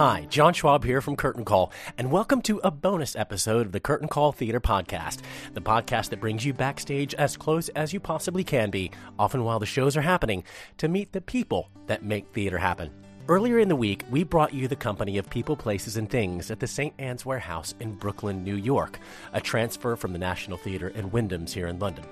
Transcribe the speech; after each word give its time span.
Hi, 0.00 0.26
John 0.30 0.54
Schwab 0.54 0.82
here 0.82 1.02
from 1.02 1.14
Curtain 1.14 1.44
Call, 1.44 1.70
and 1.98 2.10
welcome 2.10 2.40
to 2.44 2.58
a 2.64 2.70
bonus 2.70 3.14
episode 3.14 3.66
of 3.66 3.72
the 3.72 3.80
Curtain 3.80 4.08
Call 4.08 4.32
Theater 4.32 4.58
Podcast, 4.58 5.18
the 5.52 5.60
podcast 5.60 6.08
that 6.08 6.22
brings 6.22 6.42
you 6.42 6.54
backstage 6.54 7.14
as 7.16 7.36
close 7.36 7.68
as 7.68 7.92
you 7.92 8.00
possibly 8.00 8.42
can 8.42 8.70
be, 8.70 8.90
often 9.18 9.44
while 9.44 9.58
the 9.58 9.66
shows 9.66 9.98
are 9.98 10.00
happening, 10.00 10.42
to 10.78 10.88
meet 10.88 11.12
the 11.12 11.20
people 11.20 11.68
that 11.86 12.02
make 12.02 12.32
theater 12.32 12.56
happen. 12.56 12.90
Earlier 13.28 13.58
in 13.58 13.68
the 13.68 13.76
week, 13.76 14.04
we 14.10 14.24
brought 14.24 14.54
you 14.54 14.68
the 14.68 14.74
company 14.74 15.18
of 15.18 15.28
People, 15.28 15.54
Places, 15.54 15.98
and 15.98 16.08
Things 16.08 16.50
at 16.50 16.60
the 16.60 16.66
St. 16.66 16.94
Ann's 16.98 17.26
Warehouse 17.26 17.74
in 17.78 17.92
Brooklyn, 17.92 18.42
New 18.42 18.56
York, 18.56 18.98
a 19.34 19.40
transfer 19.42 19.96
from 19.96 20.14
the 20.14 20.18
National 20.18 20.56
Theatre 20.56 20.92
and 20.96 21.12
Wyndham's 21.12 21.52
here 21.52 21.66
in 21.66 21.78
London. 21.78 22.06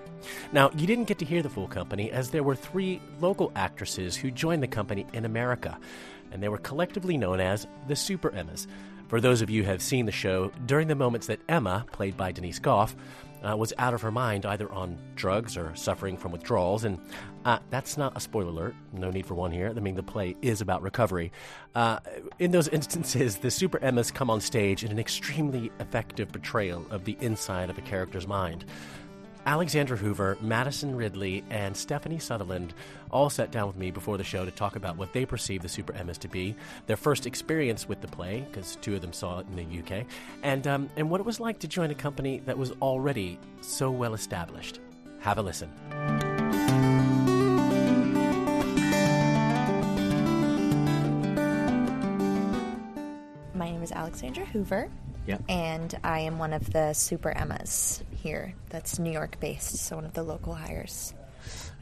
Now, 0.52 0.70
you 0.76 0.86
didn't 0.86 1.06
get 1.06 1.18
to 1.20 1.24
hear 1.24 1.42
the 1.42 1.48
full 1.48 1.68
company 1.68 2.10
as 2.10 2.30
there 2.30 2.42
were 2.42 2.54
three 2.54 3.00
local 3.18 3.50
actresses 3.56 4.14
who 4.14 4.30
joined 4.30 4.62
the 4.62 4.68
company 4.68 5.06
in 5.12 5.24
America, 5.24 5.78
and 6.32 6.42
they 6.42 6.48
were 6.48 6.58
collectively 6.58 7.16
known 7.16 7.40
as 7.40 7.66
the 7.86 7.96
Super 7.96 8.30
Emmas. 8.30 8.66
For 9.08 9.20
those 9.20 9.40
of 9.40 9.48
you 9.48 9.62
who 9.62 9.70
have 9.70 9.80
seen 9.80 10.06
the 10.06 10.12
show, 10.12 10.52
during 10.66 10.88
the 10.88 10.94
moments 10.94 11.28
that 11.28 11.40
Emma, 11.48 11.86
played 11.92 12.16
by 12.16 12.30
Denise 12.30 12.58
Gough, 12.58 12.94
uh, 13.42 13.56
was 13.56 13.72
out 13.78 13.94
of 13.94 14.02
her 14.02 14.10
mind, 14.10 14.44
either 14.44 14.70
on 14.72 14.98
drugs 15.14 15.56
or 15.56 15.74
suffering 15.74 16.16
from 16.16 16.32
withdrawals. 16.32 16.84
And 16.84 16.98
uh, 17.44 17.58
that's 17.70 17.96
not 17.96 18.16
a 18.16 18.20
spoiler 18.20 18.48
alert. 18.48 18.74
No 18.92 19.10
need 19.10 19.26
for 19.26 19.34
one 19.34 19.52
here. 19.52 19.72
I 19.74 19.80
mean, 19.80 19.94
the 19.94 20.02
play 20.02 20.36
is 20.42 20.60
about 20.60 20.82
recovery. 20.82 21.32
Uh, 21.74 22.00
in 22.38 22.50
those 22.50 22.68
instances, 22.78 23.36
the 23.36 23.50
Super 23.50 23.78
Emmas 23.78 24.10
come 24.10 24.30
on 24.30 24.40
stage 24.40 24.84
in 24.84 24.90
an 24.90 24.98
extremely 24.98 25.70
effective 25.80 26.30
portrayal 26.32 26.86
of 26.90 27.04
the 27.04 27.16
inside 27.20 27.70
of 27.70 27.78
a 27.78 27.82
character's 27.82 28.26
mind. 28.26 28.64
Alexandra 29.46 29.96
Hoover, 29.96 30.36
Madison 30.40 30.94
Ridley, 30.94 31.42
and 31.50 31.76
Stephanie 31.76 32.18
Sutherland 32.18 32.74
all 33.10 33.30
sat 33.30 33.50
down 33.50 33.66
with 33.66 33.76
me 33.76 33.90
before 33.90 34.18
the 34.18 34.24
show 34.24 34.44
to 34.44 34.50
talk 34.50 34.76
about 34.76 34.96
what 34.96 35.12
they 35.12 35.24
perceive 35.24 35.62
the 35.62 35.68
Super 35.68 35.94
Emmas 35.94 36.18
to 36.18 36.28
be, 36.28 36.54
their 36.86 36.96
first 36.96 37.26
experience 37.26 37.88
with 37.88 38.00
the 38.00 38.08
play, 38.08 38.46
because 38.50 38.76
two 38.76 38.94
of 38.94 39.00
them 39.00 39.12
saw 39.12 39.40
it 39.40 39.46
in 39.48 39.56
the 39.56 39.78
UK, 39.78 40.04
and, 40.42 40.66
um, 40.66 40.88
and 40.96 41.08
what 41.08 41.20
it 41.20 41.26
was 41.26 41.40
like 41.40 41.58
to 41.60 41.68
join 41.68 41.90
a 41.90 41.94
company 41.94 42.40
that 42.46 42.58
was 42.58 42.72
already 42.82 43.38
so 43.60 43.90
well 43.90 44.14
established. 44.14 44.80
Have 45.20 45.38
a 45.38 45.42
listen. 45.42 45.70
My 53.54 53.70
name 53.70 53.82
is 53.82 53.92
Alexandra 53.92 54.44
Hoover. 54.46 54.88
Yep. 55.28 55.42
And 55.50 55.94
I 56.02 56.20
am 56.20 56.38
one 56.38 56.54
of 56.54 56.72
the 56.72 56.94
Super 56.94 57.30
Emmas 57.30 58.02
here. 58.10 58.54
That's 58.70 58.98
New 58.98 59.12
York 59.12 59.38
based, 59.40 59.76
so 59.76 59.96
one 59.96 60.06
of 60.06 60.14
the 60.14 60.22
local 60.22 60.54
hires. 60.54 61.12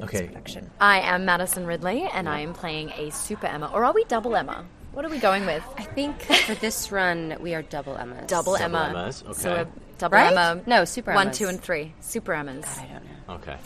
Okay. 0.01 0.27
Production. 0.27 0.69
I 0.81 1.01
am 1.01 1.25
Madison 1.25 1.65
Ridley, 1.65 2.03
and 2.13 2.29
I 2.29 2.41
am 2.41 2.55
playing 2.55 2.91
a 2.91 3.11
Super 3.13 3.47
Emma. 3.47 3.71
Or 3.73 3.85
are 3.85 3.93
we 3.93 4.03
double 4.05 4.35
Emma? 4.35 4.65
What 4.93 5.05
are 5.05 5.09
we 5.09 5.19
going 5.19 5.47
with? 5.47 5.63
I 5.79 5.83
think 5.85 6.23
for 6.23 6.57
this 6.57 6.91
run 6.91 7.37
we 7.39 7.55
are 7.55 7.63
double 7.63 7.97
Emmas. 7.97 8.27
Double, 8.27 8.57
Emma. 8.57 8.89
Emmas, 8.91 9.23
okay. 9.23 9.33
So 9.35 9.51
we're 9.51 9.69
double 9.99 10.17
Right? 10.17 10.33
Emma. 10.33 10.61
No, 10.67 10.85
Super 10.85 11.15
One, 11.15 11.31
two, 11.31 11.47
and 11.47 11.61
three. 11.61 11.95
Super 12.01 12.35
Emmas. 12.35 12.67
I 12.79 12.87
don't 12.87 13.05
know. 13.05 13.35
Okay. 13.35 13.57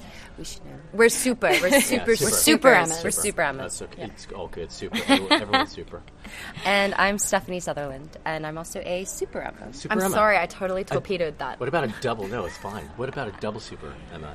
We 0.40 0.44
should 0.46 0.64
know. 0.64 0.72
We're 0.94 1.08
super. 1.10 1.48
We're 1.48 1.80
super. 1.82 2.16
super. 2.16 2.24
We're 2.24 2.30
super 2.30 2.68
Emma. 2.72 2.96
We're 3.04 3.10
super 3.10 3.42
Emma. 3.42 3.62
That's 3.64 3.82
okay. 3.82 4.04
It's 4.04 4.26
all 4.34 4.48
good. 4.48 4.72
Super. 4.72 4.96
Everyone's 5.06 5.70
super. 5.70 6.02
And 6.64 6.94
I'm 6.94 7.18
Stephanie 7.18 7.60
Sutherland, 7.60 8.16
and 8.24 8.46
I'm 8.46 8.56
also 8.56 8.80
a 8.84 9.04
Super 9.04 9.40
Emma. 9.42 9.72
Super 9.72 9.92
I'm 9.92 10.00
Emma. 10.00 10.10
sorry, 10.10 10.38
I 10.38 10.46
totally 10.46 10.84
torpedoed 10.84 11.38
that. 11.38 11.60
What 11.60 11.68
about 11.68 11.84
a 11.84 11.94
double? 12.00 12.26
No, 12.26 12.44
it's 12.46 12.56
fine. 12.56 12.84
What 12.96 13.08
about 13.10 13.28
a 13.28 13.32
double 13.40 13.60
super, 13.60 13.92
Emma? 14.14 14.34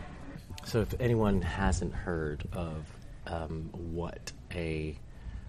So, 0.66 0.82
if 0.82 0.94
anyone 1.00 1.42
hasn't 1.42 1.94
heard 1.94 2.44
of 2.54 2.86
um, 3.28 3.70
what 3.72 4.32
a 4.54 4.98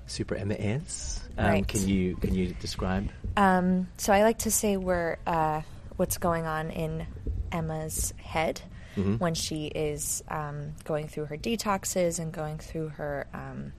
super 0.06 0.34
Emma 0.36 0.54
is, 0.54 1.20
um, 1.36 1.46
Right. 1.46 1.68
can 1.68 1.86
you 1.86 2.16
can 2.16 2.34
you 2.34 2.54
describe? 2.60 3.10
Um, 3.36 3.88
so 3.98 4.12
I 4.12 4.22
like 4.22 4.38
to 4.38 4.50
say 4.50 4.76
we're 4.78 5.16
uh, 5.26 5.60
what's 5.96 6.16
going 6.18 6.46
on 6.46 6.70
in 6.70 7.06
Emma's 7.52 8.14
head 8.22 8.60
Mm-hmm. 8.96 9.16
when 9.16 9.34
she 9.34 9.66
is 9.66 10.24
um, 10.28 10.72
going 10.84 11.06
through 11.06 11.26
her 11.26 11.36
detoxes 11.36 12.18
and 12.18 12.32
going 12.32 12.56
through 12.56 12.88
her 12.88 13.26
um, 13.34 13.72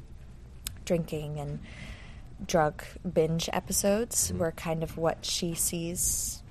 drinking 0.85 1.39
and 1.39 1.59
drug 2.45 2.83
binge 3.11 3.49
episodes. 3.51 4.29
Mm-hmm. 4.29 4.39
We're 4.39 4.51
kind 4.51 4.83
of 4.83 4.95
what 4.95 5.25
she 5.25 5.55
sees 5.55 6.43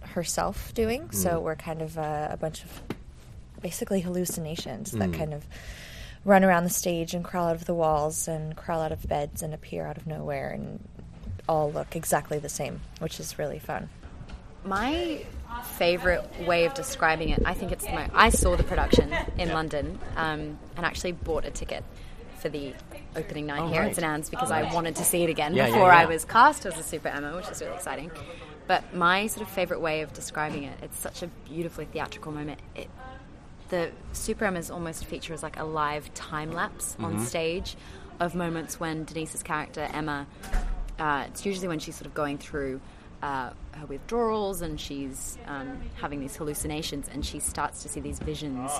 herself 0.00 0.72
doing. 0.74 1.08
Mm. 1.08 1.14
So 1.14 1.40
we're 1.40 1.56
kind 1.56 1.82
of 1.82 1.98
a, 1.98 2.30
a 2.32 2.36
bunch 2.38 2.64
of 2.64 2.82
basically 3.60 4.00
hallucinations 4.00 4.92
that 4.92 5.12
kind 5.12 5.34
of 5.34 5.44
run 6.24 6.44
around 6.44 6.64
the 6.64 6.70
stage 6.70 7.14
and 7.14 7.24
crawl 7.24 7.48
out 7.48 7.56
of 7.56 7.64
the 7.64 7.74
walls 7.74 8.28
and 8.28 8.56
crawl 8.56 8.80
out 8.80 8.92
of 8.92 9.06
beds 9.08 9.42
and 9.42 9.52
appear 9.52 9.86
out 9.86 9.96
of 9.96 10.06
nowhere 10.06 10.50
and 10.50 10.82
all 11.48 11.72
look 11.72 11.96
exactly 11.96 12.38
the 12.38 12.48
same, 12.48 12.80
which 13.00 13.18
is 13.18 13.38
really 13.38 13.58
fun. 13.58 13.88
My 14.64 15.24
favorite 15.64 16.24
way 16.46 16.64
of 16.66 16.74
describing 16.74 17.30
it, 17.30 17.42
I 17.44 17.54
think 17.54 17.72
it's 17.72 17.84
my. 17.84 18.08
I 18.14 18.30
saw 18.30 18.56
the 18.56 18.64
production 18.64 19.14
in 19.38 19.48
London 19.50 19.98
um, 20.16 20.58
and 20.76 20.84
actually 20.86 21.12
bought 21.12 21.44
a 21.44 21.50
ticket 21.50 21.84
for 22.38 22.48
the 22.48 22.72
opening 23.16 23.46
night 23.46 23.60
Oh, 23.62 23.68
here 23.68 23.80
right. 23.80 23.88
at 23.90 23.96
St 23.96 24.06
Ann's 24.06 24.30
because 24.30 24.50
I 24.50 24.72
wanted 24.72 24.96
to 24.96 25.04
see 25.04 25.24
it 25.24 25.30
again 25.30 25.54
Yeah, 25.54 25.64
yeah, 25.66 25.72
before 25.72 25.88
yeah. 25.88 25.98
I 25.98 26.04
was 26.04 26.24
cast 26.24 26.66
as 26.66 26.78
a 26.78 26.82
Super 26.82 27.08
Emma, 27.08 27.34
which 27.34 27.48
is 27.48 27.60
really 27.60 27.74
exciting. 27.74 28.10
But 28.68 28.94
my 28.94 29.26
sort 29.28 29.46
of 29.46 29.52
favorite 29.52 29.80
way 29.80 30.02
of 30.02 30.12
describing 30.12 30.64
it, 30.64 30.78
it's 30.82 30.98
such 30.98 31.22
a 31.22 31.26
beautifully 31.48 31.86
theatrical 31.86 32.30
moment. 32.32 32.60
It, 32.76 32.88
the 33.70 33.90
Super 34.12 34.44
Emmas 34.44 34.70
almost 34.70 35.04
feature 35.06 35.32
as 35.34 35.42
like 35.42 35.58
a 35.58 35.64
live 35.64 36.12
time 36.14 36.52
lapse 36.52 36.92
Mm-hmm. 36.94 37.04
on 37.04 37.24
stage 37.26 37.76
of 38.20 38.34
moments 38.34 38.78
when 38.78 39.04
Denise's 39.04 39.42
character 39.42 39.88
Emma. 39.92 40.26
Uh, 40.98 41.24
it's 41.28 41.46
usually 41.46 41.68
when 41.68 41.78
she's 41.78 41.94
sort 41.96 42.06
of 42.06 42.14
going 42.14 42.38
through 42.38 42.80
uh, 43.22 43.50
her 43.72 43.86
withdrawals 43.86 44.62
and 44.62 44.80
she's 44.80 45.36
um, 45.46 45.80
having 45.96 46.20
these 46.20 46.36
hallucinations 46.36 47.08
and 47.08 47.24
she 47.24 47.40
starts 47.40 47.82
to 47.82 47.88
see 47.88 48.00
these 48.00 48.18
visions 48.18 48.70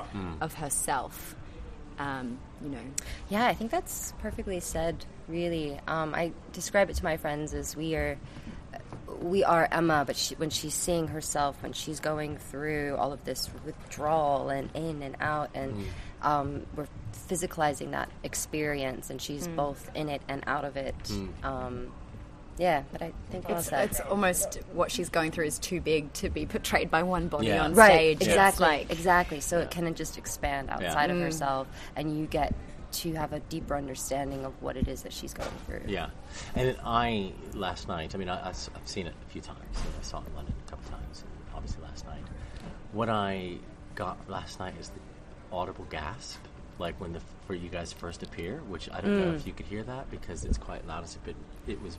of 0.41 0.55
herself. 0.55 1.35
Um, 1.99 2.39
you 2.63 2.69
know, 2.69 2.79
Yeah, 3.29 3.47
I 3.47 3.55
think 3.55 3.71
that's 3.73 4.13
perfectly 4.21 4.61
said. 4.61 5.05
Really, 5.27 5.81
um, 5.89 6.15
I 6.15 6.33
describe 6.53 6.91
it 6.91 6.97
to 6.97 7.05
my 7.05 7.17
friends 7.17 7.53
as 7.55 7.77
we 7.77 7.97
are, 7.97 8.17
we 9.21 9.43
are 9.43 9.67
Emma, 9.71 10.05
but 10.07 10.15
she, 10.17 10.37
when 10.37 10.51
she's 10.51 10.75
seeing 10.75 11.09
herself, 11.09 11.61
when 11.63 11.73
she's 11.73 11.99
going 11.99 12.37
through 12.39 12.95
all 12.97 13.13
of 13.13 13.25
this 13.25 13.51
withdrawal 13.65 14.49
and 14.51 14.71
in 14.75 15.03
and 15.03 15.17
out, 15.21 15.51
and 15.55 15.85
um, 16.23 16.67
we're 16.77 16.87
physicalizing 17.29 17.91
that 17.91 18.09
experience, 18.23 19.11
and 19.11 19.21
she's 19.21 19.49
both 19.49 19.91
in 19.97 20.09
it 20.09 20.23
and 20.29 20.45
out 20.47 20.65
of 20.65 20.77
it. 20.77 20.95
Yeah, 22.59 22.83
but 22.91 23.03
I 23.03 23.13
think 23.31 23.49
It's, 23.49 23.69
said. 23.69 23.89
it's 23.91 24.01
almost 24.01 24.57
what 24.73 24.91
she's 24.91 25.09
going 25.09 25.31
through 25.31 25.47
is 25.47 25.59
too 25.59 25.81
big 25.81 26.13
to 26.15 26.29
be 26.29 26.45
portrayed 26.45 26.91
by 26.91 27.05
one 27.05 27.29
body 27.29 27.47
Yeah. 27.49 27.63
on 27.65 27.75
right, 27.75 27.93
stage. 27.93 28.17
It's 28.19 28.27
exactly, 28.27 28.67
like- 28.67 28.91
exactly. 28.91 29.41
So 29.41 29.61
it 29.61 29.71
can 29.71 29.95
just 29.95 30.19
expand 30.19 30.69
outside 30.71 31.11
of 31.11 31.17
Mm. 31.17 31.23
herself, 31.23 31.69
and 31.97 32.19
you 32.19 32.27
get 32.27 32.53
to 32.91 33.13
have 33.15 33.33
a 33.33 33.41
deeper 33.41 33.77
understanding 33.77 34.45
of 34.45 34.61
what 34.63 34.77
it 34.77 34.89
is 34.89 35.03
that 35.03 35.13
she's 35.13 35.33
going 35.35 35.51
through. 35.67 35.83
Yeah, 35.87 36.09
and 36.57 36.77
I 36.85 37.33
last 37.55 37.87
night. 37.87 38.15
I 38.15 38.19
mean, 38.19 38.29
I, 38.29 38.43
have 38.47 38.57
seen 38.87 39.07
it 39.07 39.15
a 39.27 39.31
few 39.31 39.41
times. 39.43 39.59
I 39.77 40.03
saw 40.03 40.19
it 40.21 40.27
in 40.27 40.35
London 40.35 40.55
a 40.67 40.71
couple 40.71 40.91
times, 40.91 41.23
and 41.23 41.31
obviously 41.55 41.83
last 41.83 42.07
night. 42.07 42.23
What 42.93 43.09
I 43.11 43.59
got 43.95 44.17
last 44.29 44.59
night 44.59 44.75
is 44.81 44.89
the 44.89 45.01
audible 45.55 45.85
gasp, 45.91 46.41
like 46.79 46.99
when 47.01 47.13
the 47.13 47.21
for 47.47 47.55
you 47.55 47.69
guys 47.69 47.93
first 47.93 48.23
appear. 48.23 48.63
Which 48.69 48.89
I 48.91 49.01
don't 49.03 49.19
know 49.21 49.33
Mm. 49.33 49.37
if 49.37 49.47
you 49.47 49.53
could 49.53 49.67
hear 49.67 49.83
that 49.85 50.11
because 50.11 50.45
it's 50.45 50.59
quite 50.59 50.87
loud. 50.87 51.07
But 51.25 51.35
it 51.67 51.81
was 51.83 51.99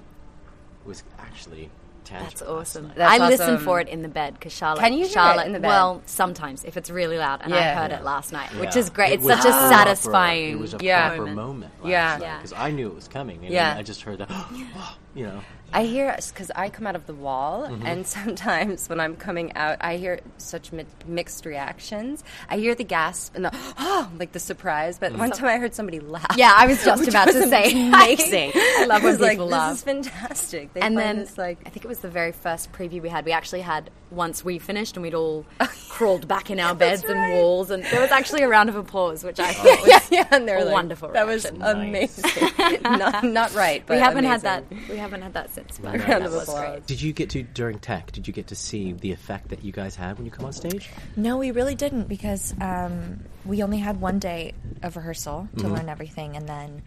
was 0.90 1.04
actually 1.20 1.70
tangible. 2.04 2.30
That's 2.30 2.42
awesome. 2.42 2.92
That's 2.96 3.22
I 3.22 3.28
listen 3.30 3.60
for 3.60 3.80
it 3.80 3.88
in 3.88 4.02
the 4.02 4.10
bed 4.10 4.34
because 4.34 4.52
Charlotte. 4.52 4.82
Can 4.82 4.92
you 4.94 5.00
hear 5.00 5.08
it 5.08 5.12
Charlotte, 5.12 5.46
in 5.48 5.54
the 5.54 5.60
bed? 5.60 5.68
Well, 5.68 6.02
sometimes 6.06 6.66
if 6.66 6.76
it's 6.76 6.90
really 6.90 7.18
loud, 7.18 7.42
and 7.44 7.54
I 7.54 7.74
heard 7.74 7.92
Yeah. 7.92 8.00
it 8.00 8.04
last 8.04 8.34
night, 8.34 8.50
which 8.56 8.76
is 8.76 8.90
great. 8.90 9.12
It 9.14 9.20
It's 9.20 9.28
such 9.28 9.46
a 9.46 9.50
a 9.50 9.52
proper- 9.52 9.74
satisfying. 9.76 10.52
It 10.54 10.60
was 10.60 10.74
a 10.74 10.78
Yeah. 10.82 11.08
proper 11.10 11.22
moment. 11.22 11.36
moment. 11.38 11.74
Last 11.84 11.90
Yeah. 11.90 12.20
Yeah. 12.20 12.38
because 12.38 12.54
I 12.54 12.72
knew 12.72 12.88
it 12.88 12.96
was 12.96 13.08
coming, 13.08 13.38
and 13.46 13.54
Yeah. 13.54 13.76
I 13.78 13.84
just 13.84 14.02
heard 14.02 14.18
that. 14.20 14.30
you 15.16 15.28
know. 15.28 15.40
I 15.74 15.84
hear 15.86 16.16
because 16.34 16.52
I 16.56 16.70
come 16.70 16.88
out 16.88 16.96
of 16.96 17.06
the 17.06 17.14
wall, 17.14 17.68
Mhm. 17.68 17.86
and 17.86 18.08
sometimes 18.18 18.90
when 18.90 19.00
I'm 19.00 19.16
coming 19.16 19.56
out, 19.56 19.78
I 19.82 19.98
hear 19.98 20.20
such 20.38 20.72
mi- 20.72 20.86
mixed 21.08 21.46
reactions. 21.46 22.24
I 22.50 22.58
hear 22.58 22.74
the 22.76 22.84
gasp 22.84 23.36
and 23.36 23.46
the 23.46 23.52
oh, 23.78 24.10
like 24.18 24.32
the 24.32 24.40
surprise. 24.40 24.98
But 25.00 25.14
one 25.18 25.32
Mm. 25.32 25.36
time 25.38 25.48
I 25.50 25.58
heard 25.58 25.74
somebody 25.76 26.00
laugh. 26.00 26.36
Yeah, 26.38 26.54
I 26.56 26.66
was 26.68 26.84
just 26.84 27.08
about 27.08 27.28
to 27.28 27.48
say. 27.48 27.72
amazing. 27.88 28.52
I 28.56 28.86
love 28.88 29.04
when 29.04 29.12
was 29.14 29.20
like, 29.22 29.32
people 29.32 29.46
this 29.48 29.52
laugh. 29.54 29.74
is 29.74 29.84
fantastic. 29.84 30.74
They 30.74 30.82
and 30.82 30.98
then 30.98 31.18
this, 31.20 31.38
like 31.38 31.60
I 31.66 31.70
think 31.70 31.86
it 31.86 31.88
was 31.88 32.00
the 32.00 32.10
very 32.10 32.32
first 32.32 32.72
preview 32.72 33.02
we 33.02 33.10
had. 33.10 33.26
We 33.26 33.32
actually 33.32 33.62
had 33.62 33.90
once 34.12 34.44
we 34.44 34.58
finished 34.60 34.96
and 34.98 35.04
we'd 35.04 35.14
all 35.14 35.46
crawled 35.90 36.28
back 36.28 36.50
in 36.50 36.60
our 36.60 36.74
beds 36.74 37.04
and 37.04 37.34
walls, 37.34 37.70
and 37.70 37.84
there 37.84 38.02
was 38.02 38.12
actually 38.12 38.42
a 38.44 38.48
round 38.48 38.70
of 38.70 38.76
applause, 38.76 39.24
which 39.24 39.40
I 39.40 39.54
thought 39.54 39.80
was 39.82 39.88
yeah, 39.88 40.00
yeah, 40.12 40.28
and 40.32 40.48
they're 40.48 40.60
a 40.60 40.66
like, 40.66 40.74
wonderful. 40.74 41.10
That 41.10 41.28
was 41.28 41.44
reaction. 41.46 41.62
amazing. 41.62 42.82
not, 42.84 43.24
not 43.24 43.54
right. 43.54 43.84
But 43.86 43.96
we 43.96 44.00
haven't 44.00 44.24
had 44.26 44.42
that. 44.42 44.64
We 44.90 44.98
haven't 44.98 45.22
had 45.22 45.34
that 45.34 45.54
since. 45.54 45.78
But 45.78 45.96
Round 46.00 46.02
that 46.02 46.22
of 46.24 46.34
was 46.34 46.44
applause. 46.44 46.60
great. 46.72 46.86
Did 46.88 47.02
you 47.02 47.14
get 47.14 47.30
to 47.32 47.44
during 47.44 47.80
tech? 47.80 48.12
Did 48.12 48.28
you 48.28 48.34
get 48.34 48.48
to 48.48 48.56
see 48.56 48.94
the 48.94 49.12
effect 49.12 49.50
that 49.50 49.64
you 49.64 49.72
guys 49.72 49.96
had 49.96 50.18
when 50.18 50.26
you 50.26 50.32
come 50.32 50.46
on 50.46 50.54
stage? 50.54 50.90
No, 51.16 51.38
we 51.38 51.52
really 51.52 51.76
didn't 51.76 52.08
because 52.08 52.54
um, 52.62 53.20
we 53.46 53.62
only 53.64 53.78
had 53.80 54.02
one 54.02 54.20
day 54.20 54.54
of 54.84 54.96
rehearsal 54.96 55.48
to 55.58 55.64
Mhm. 55.66 55.76
learn 55.78 55.90
everything, 55.90 56.36
and 56.36 56.48
then 56.50 56.82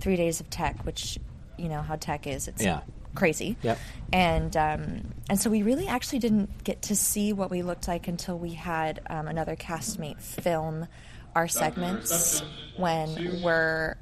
three 0.00 0.16
days 0.16 0.40
of 0.40 0.48
tech, 0.50 0.84
which 0.86 1.18
you 1.58 1.68
know 1.68 1.82
how 1.82 1.96
tech 1.96 2.26
is. 2.26 2.48
It's 2.48 2.62
Yeah. 2.62 2.80
Crazy. 3.14 3.56
Yep. 3.62 3.78
And 4.12 4.56
um, 4.56 5.00
and 5.28 5.38
so 5.40 5.50
we 5.50 5.62
really 5.62 5.86
actually 5.86 6.18
didn't 6.18 6.64
get 6.64 6.82
to 6.82 6.96
see 6.96 7.32
what 7.32 7.50
we 7.50 7.62
looked 7.62 7.86
like 7.88 8.08
until 8.08 8.38
we 8.38 8.50
had 8.54 9.00
um, 9.08 9.28
another 9.28 9.56
castmate 9.56 10.20
film 10.20 10.86
our 11.36 11.46
segments 11.46 12.42
when 12.76 13.40
we're 13.42 13.96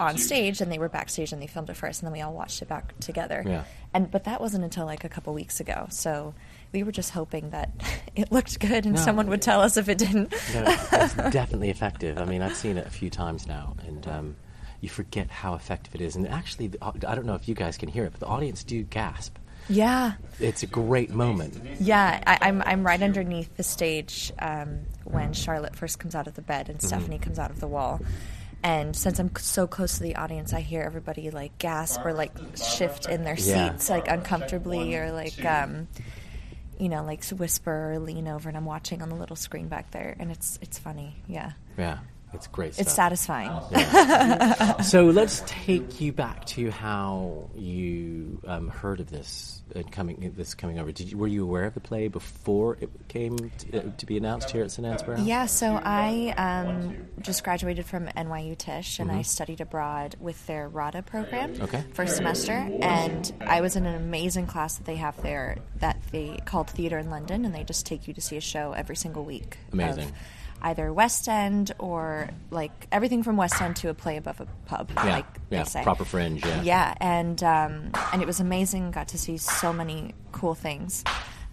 on 0.00 0.18
stage 0.18 0.60
and 0.60 0.70
they 0.72 0.78
were 0.78 0.88
backstage 0.88 1.32
and 1.32 1.40
they 1.42 1.46
filmed 1.46 1.68
it 1.70 1.74
first 1.76 2.00
and 2.02 2.06
then 2.06 2.12
we 2.12 2.20
all 2.20 2.32
watched 2.32 2.62
it 2.62 2.68
back 2.68 2.98
together. 3.00 3.42
Yeah. 3.46 3.64
And 3.92 4.10
but 4.10 4.24
that 4.24 4.40
wasn't 4.40 4.64
until 4.64 4.84
like 4.86 5.04
a 5.04 5.08
couple 5.08 5.32
weeks 5.34 5.60
ago. 5.60 5.86
So 5.90 6.34
we 6.72 6.82
were 6.82 6.90
just 6.92 7.10
hoping 7.10 7.50
that 7.50 7.70
it 8.16 8.32
looked 8.32 8.58
good 8.58 8.86
and 8.86 8.96
No. 8.96 9.00
someone 9.00 9.28
would 9.28 9.42
tell 9.42 9.60
us 9.60 9.76
if 9.76 9.88
it 9.88 9.98
didn't. 9.98 10.32
No, 10.52 10.64
it's 10.66 11.14
definitely 11.30 11.70
effective. 11.70 12.18
I 12.18 12.24
mean, 12.24 12.42
I've 12.42 12.56
seen 12.56 12.76
it 12.76 12.86
a 12.86 12.90
few 12.90 13.10
times 13.10 13.46
now, 13.46 13.76
and 13.86 14.06
um, 14.08 14.36
you 14.80 14.88
forget 14.88 15.30
how 15.30 15.54
effective 15.54 15.94
it 15.94 16.00
is. 16.00 16.16
And 16.16 16.28
actually, 16.28 16.68
the, 16.68 16.78
I 16.84 17.14
don't 17.14 17.26
know 17.26 17.34
if 17.34 17.48
you 17.48 17.54
guys 17.54 17.76
can 17.76 17.88
hear 17.88 18.04
it, 18.04 18.10
but 18.12 18.20
the 18.20 18.26
audience 18.26 18.64
do 18.64 18.82
gasp. 18.82 19.36
Yeah. 19.68 20.12
It's 20.40 20.62
a 20.62 20.66
great 20.66 21.10
moment. 21.10 21.58
Yeah, 21.80 22.22
I, 22.26 22.38
I'm 22.42 22.62
I'm 22.66 22.84
right 22.84 23.00
underneath 23.00 23.56
the 23.56 23.62
stage 23.62 24.30
um, 24.38 24.80
when 25.04 25.32
Charlotte 25.32 25.74
first 25.74 25.98
comes 25.98 26.14
out 26.14 26.26
of 26.26 26.34
the 26.34 26.42
bed 26.42 26.68
and 26.68 26.78
Mhm. 26.78 26.86
Stephanie 26.86 27.18
comes 27.18 27.38
out 27.38 27.50
of 27.50 27.60
the 27.60 27.68
wall. 27.68 28.00
And 28.62 28.94
since 28.96 29.18
I'm 29.18 29.34
so 29.36 29.66
close 29.66 29.96
to 29.98 30.02
the 30.02 30.16
audience, 30.16 30.52
I 30.52 30.60
hear 30.60 30.82
everybody 30.82 31.30
like 31.30 31.56
gasp 31.58 32.04
or 32.04 32.12
like 32.12 32.32
shift 32.56 33.08
in 33.08 33.24
their 33.24 33.36
Yeah. 33.38 33.70
seats 33.72 33.88
like 33.90 34.08
uncomfortably 34.08 34.96
or 34.96 35.12
like 35.12 35.42
um, 35.46 35.88
you 36.78 36.88
know 36.90 37.02
like 37.04 37.24
whisper 37.30 37.92
or 37.92 37.98
lean 37.98 38.28
over. 38.28 38.48
And 38.50 38.56
I'm 38.58 38.64
watching 38.66 39.00
on 39.02 39.08
the 39.08 39.16
little 39.16 39.36
screen 39.36 39.68
back 39.68 39.90
there, 39.92 40.14
and 40.18 40.30
it's 40.30 40.58
it's 40.60 40.78
funny. 40.78 41.16
Yeah, 41.26 41.52
Yeah, 41.78 41.98
it's 42.34 42.46
great. 42.48 42.78
It's 42.78 42.92
satisfying. 42.92 43.50
Yeah. 43.70 44.80
so 44.82 45.06
let's 45.06 45.42
take 45.46 46.00
you 46.00 46.12
back 46.12 46.44
to 46.46 46.70
how 46.70 47.50
you 47.54 48.40
um, 48.46 48.68
heard 48.68 49.00
of 49.00 49.10
this 49.10 49.62
and 49.74 49.90
coming 49.90 50.32
this 50.36 50.54
coming 50.54 50.78
over. 50.78 50.92
Did 50.92 51.10
you, 51.10 51.18
were 51.18 51.26
you 51.26 51.42
aware 51.44 51.64
of 51.64 51.74
the 51.74 51.80
play 51.80 52.08
before 52.08 52.76
it 52.80 52.90
came 53.08 53.36
to, 53.58 53.78
uh, 53.78 53.90
to 53.96 54.06
be 54.06 54.16
announced 54.16 54.50
here 54.50 54.62
at 54.62 54.70
St. 54.70 54.86
Ann's 54.86 55.02
Yeah, 55.26 55.46
so 55.46 55.80
I 55.82 56.34
um, 56.36 56.96
just 57.20 57.44
graduated 57.44 57.86
from 57.86 58.06
NYU 58.08 58.56
Tisch 58.56 58.98
and 58.98 59.10
I 59.10 59.20
Mhm. 59.20 59.26
studied 59.26 59.60
abroad 59.60 60.16
with 60.20 60.46
their 60.46 60.68
RADA 60.68 61.02
program 61.02 61.54
Okay. 61.60 61.84
first 61.94 62.16
semester. 62.16 62.52
And 62.52 63.32
I 63.40 63.60
was 63.60 63.76
in 63.76 63.86
an 63.86 63.94
amazing 63.94 64.46
class 64.46 64.76
that 64.76 64.84
they 64.84 64.96
have 64.96 65.20
there 65.22 65.56
that 65.76 65.96
they 66.12 66.38
called 66.44 66.68
Theatre 66.70 66.98
in 66.98 67.10
London, 67.10 67.44
and 67.44 67.54
they 67.54 67.64
just 67.64 67.86
take 67.86 68.06
you 68.08 68.14
to 68.14 68.20
see 68.20 68.36
a 68.36 68.40
show 68.40 68.72
every 68.72 68.96
single 68.96 69.24
week. 69.24 69.58
of 69.68 69.74
Amazing. 69.74 70.12
Either 70.64 70.92
West 70.92 71.28
End 71.28 71.72
or 71.78 72.28
like 72.50 72.88
everything 72.90 73.22
from 73.22 73.36
West 73.36 73.60
End 73.60 73.76
to 73.76 73.90
a 73.90 73.94
play 73.94 74.16
above 74.16 74.40
a 74.40 74.46
pub, 74.66 74.90
Yeah, 74.96 75.04
like 75.04 75.26
yeah, 75.50 75.62
they 75.62 75.68
say. 75.68 75.82
proper 75.82 76.04
fringe, 76.04 76.44
yeah. 76.44 76.62
Yeah, 76.62 76.94
and 77.00 77.42
um, 77.42 77.90
and 78.12 78.22
it 78.22 78.26
was 78.26 78.40
amazing. 78.40 78.90
Got 78.90 79.08
to 79.08 79.18
see 79.18 79.36
so 79.36 79.72
many 79.72 80.14
cool 80.32 80.54
things. 80.54 81.04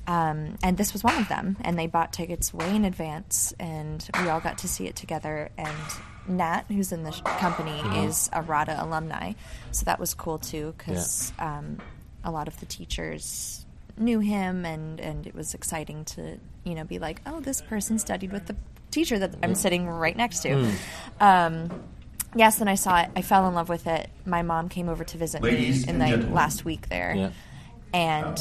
Um, 0.08 0.58
and 0.64 0.78
this 0.78 0.94
was 0.94 1.04
one 1.04 1.18
of 1.22 1.28
them. 1.30 1.58
And 1.62 1.78
they 1.78 1.86
bought 1.88 2.12
tickets 2.12 2.54
way 2.54 2.76
in 2.76 2.86
advance, 2.86 3.54
and 3.60 4.08
we 4.22 4.30
all 4.30 4.40
got 4.40 4.58
to 4.60 4.68
see 4.68 4.88
it 4.88 4.96
together. 4.96 5.50
And 5.58 5.78
Nat, 6.28 6.64
who's 6.70 6.92
in 6.92 7.04
the 7.04 7.12
company, 7.12 7.80
Mhm. 7.84 8.08
is 8.08 8.30
a 8.34 8.42
RADA 8.42 8.84
alumni, 8.84 9.34
so 9.72 9.86
that 9.86 10.00
was 10.00 10.14
cool 10.14 10.40
too 10.40 10.74
because 10.78 11.32
um, 11.38 11.78
a 12.24 12.32
lot 12.32 12.48
of 12.48 12.60
the 12.60 12.66
teachers 12.66 13.66
knew 13.98 14.20
him, 14.20 14.66
and 14.66 15.00
and 15.00 15.28
it 15.28 15.36
was 15.36 15.54
exciting 15.54 16.06
to 16.06 16.40
you 16.64 16.76
know 16.76 16.84
be 16.86 16.98
like, 17.00 17.22
oh, 17.26 17.40
this 17.42 17.62
person 17.62 18.00
studied 18.00 18.32
with 18.32 18.46
the 18.48 18.56
teacher 18.92 19.18
that 19.20 19.34
I'm 19.42 19.56
sitting 19.56 19.88
right 19.88 20.16
next 20.16 20.42
to. 20.42 20.50
Mm. 20.50 20.74
Um, 21.20 21.84
yes, 22.36 22.58
then 22.58 22.68
I 22.68 22.76
saw 22.76 23.02
it. 23.02 23.10
I 23.16 23.22
fell 23.22 23.48
in 23.48 23.54
love 23.54 23.70
with 23.70 23.88
it. 23.88 24.10
My 24.26 24.42
mom 24.42 24.70
came 24.70 24.90
over 24.90 25.04
to 25.04 25.18
visit 25.18 25.42
Ladies 25.42 25.86
me 25.86 25.94
in 25.94 26.00
the 26.00 26.06
gentlemen. 26.08 26.34
last 26.34 26.66
week 26.66 26.90
there, 26.90 27.14
Yeah. 27.16 27.30
and 27.94 28.38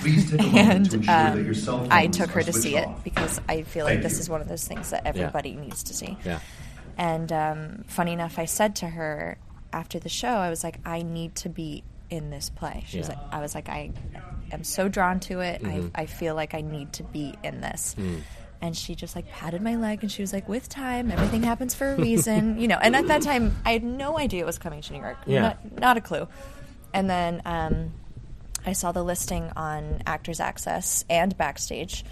Please 0.00 0.30
take 0.30 0.40
a 0.40 0.44
moment 0.44 0.90
to 1.04 1.10
and 1.10 1.68
um, 1.68 1.88
I 1.90 2.06
took 2.06 2.30
her 2.30 2.42
to 2.42 2.52
see 2.52 2.72
switched 2.72 2.88
it 2.88 3.04
because 3.04 3.40
I 3.48 3.62
feel 3.62 3.84
like 3.84 3.94
Thank 3.94 4.02
this 4.04 4.14
you. 4.14 4.20
is 4.20 4.30
one 4.30 4.40
of 4.40 4.48
those 4.48 4.66
things 4.66 4.90
that 4.90 5.06
everybody 5.06 5.54
needs 5.54 5.82
to 5.84 5.94
see. 5.94 6.16
Yeah. 6.24 6.40
And 6.96 7.30
um, 7.32 7.84
funny 7.88 8.12
enough, 8.12 8.38
I 8.38 8.44
said 8.46 8.76
to 8.76 8.86
her 8.88 9.36
after 9.72 9.98
the 9.98 10.08
show, 10.08 10.28
I 10.28 10.50
was 10.50 10.62
like, 10.64 10.78
I 10.86 11.02
need 11.02 11.34
to 11.36 11.48
be 11.48 11.84
in 12.10 12.28
this 12.30 12.50
play. 12.50 12.84
She 12.86 12.98
was 12.98 13.08
like, 13.08 13.18
I 13.30 13.40
was 13.40 13.54
like, 13.54 13.68
I 13.70 13.90
am 14.50 14.64
so 14.64 14.88
drawn 14.88 15.18
to 15.20 15.40
it. 15.40 15.62
Mhm. 15.62 15.90
I, 15.94 16.02
I 16.02 16.06
feel 16.06 16.34
like 16.34 16.52
I 16.54 16.60
need 16.60 16.92
to 16.94 17.02
be 17.02 17.34
in 17.42 17.60
this. 17.62 17.94
Mm. 17.98 18.20
And 18.62 18.76
she 18.76 18.94
just 18.94 19.14
like 19.16 19.28
patted 19.28 19.60
my 19.60 19.74
leg 19.74 19.98
and 20.02 20.10
she 20.10 20.22
was 20.22 20.32
like, 20.32 20.48
with 20.48 20.68
time, 20.68 21.10
everything 21.10 21.42
happens 21.42 21.74
for 21.74 21.92
a 21.94 21.96
reason, 21.96 22.60
you 22.60 22.68
know. 22.68 22.78
And 22.80 22.94
at 22.96 23.08
that 23.08 23.20
time, 23.22 23.56
I 23.66 23.72
had 23.72 23.82
no 23.82 24.16
idea 24.16 24.42
it 24.42 24.46
was 24.46 24.58
coming 24.58 24.80
to 24.82 24.92
New 24.92 25.00
York. 25.00 25.18
Yeah. 25.26 25.42
Not, 25.42 25.78
not 25.80 25.96
a 25.96 26.00
clue. 26.00 26.28
And 26.94 27.10
then 27.10 27.42
um, 27.44 27.92
I 28.64 28.72
saw 28.72 28.92
the 28.92 29.02
listing 29.02 29.50
on 29.56 30.02
Actors 30.06 30.38
Access 30.38 31.04
and 31.10 31.36
Backstage, 31.36 32.04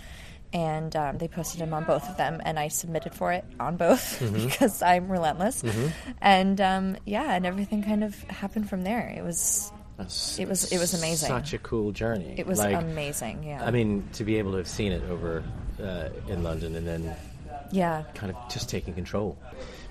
and 0.52 0.96
um, 0.96 1.18
they 1.18 1.28
posted 1.28 1.60
him 1.60 1.72
on 1.72 1.84
both 1.84 2.08
of 2.08 2.16
them, 2.16 2.40
and 2.44 2.58
I 2.58 2.66
submitted 2.66 3.14
for 3.14 3.30
it 3.32 3.44
on 3.60 3.76
both 3.76 4.18
Mhm. 4.20 4.46
because 4.50 4.82
I'm 4.82 5.08
relentless. 5.08 5.62
Mhm. 5.62 5.92
And 6.20 6.60
um, 6.60 6.96
yeah, 7.06 7.32
and 7.34 7.46
everything 7.46 7.84
kind 7.84 8.02
of 8.02 8.20
happened 8.24 8.68
from 8.68 8.82
there. 8.82 9.14
It 9.16 9.22
was, 9.22 9.70
it 10.38 10.48
was, 10.48 10.70
it 10.72 10.78
was 10.78 10.94
amazing. 10.94 11.28
Such 11.28 11.52
a 11.52 11.58
cool 11.58 11.92
journey. 11.92 12.34
It 12.36 12.46
was 12.46 12.58
Like, 12.58 12.76
amazing. 12.76 13.44
Yeah. 13.44 13.64
I 13.64 13.70
mean, 13.70 14.08
to 14.14 14.24
be 14.24 14.36
able 14.36 14.52
to 14.52 14.58
have 14.58 14.68
seen 14.68 14.92
it 14.92 15.02
over 15.10 15.42
uh, 15.82 16.08
in 16.28 16.42
London 16.42 16.74
and 16.76 16.86
then 16.86 17.14
Yeah. 17.72 18.04
kind 18.14 18.30
of 18.34 18.36
just 18.52 18.68
taking 18.68 18.94
control. 18.94 19.36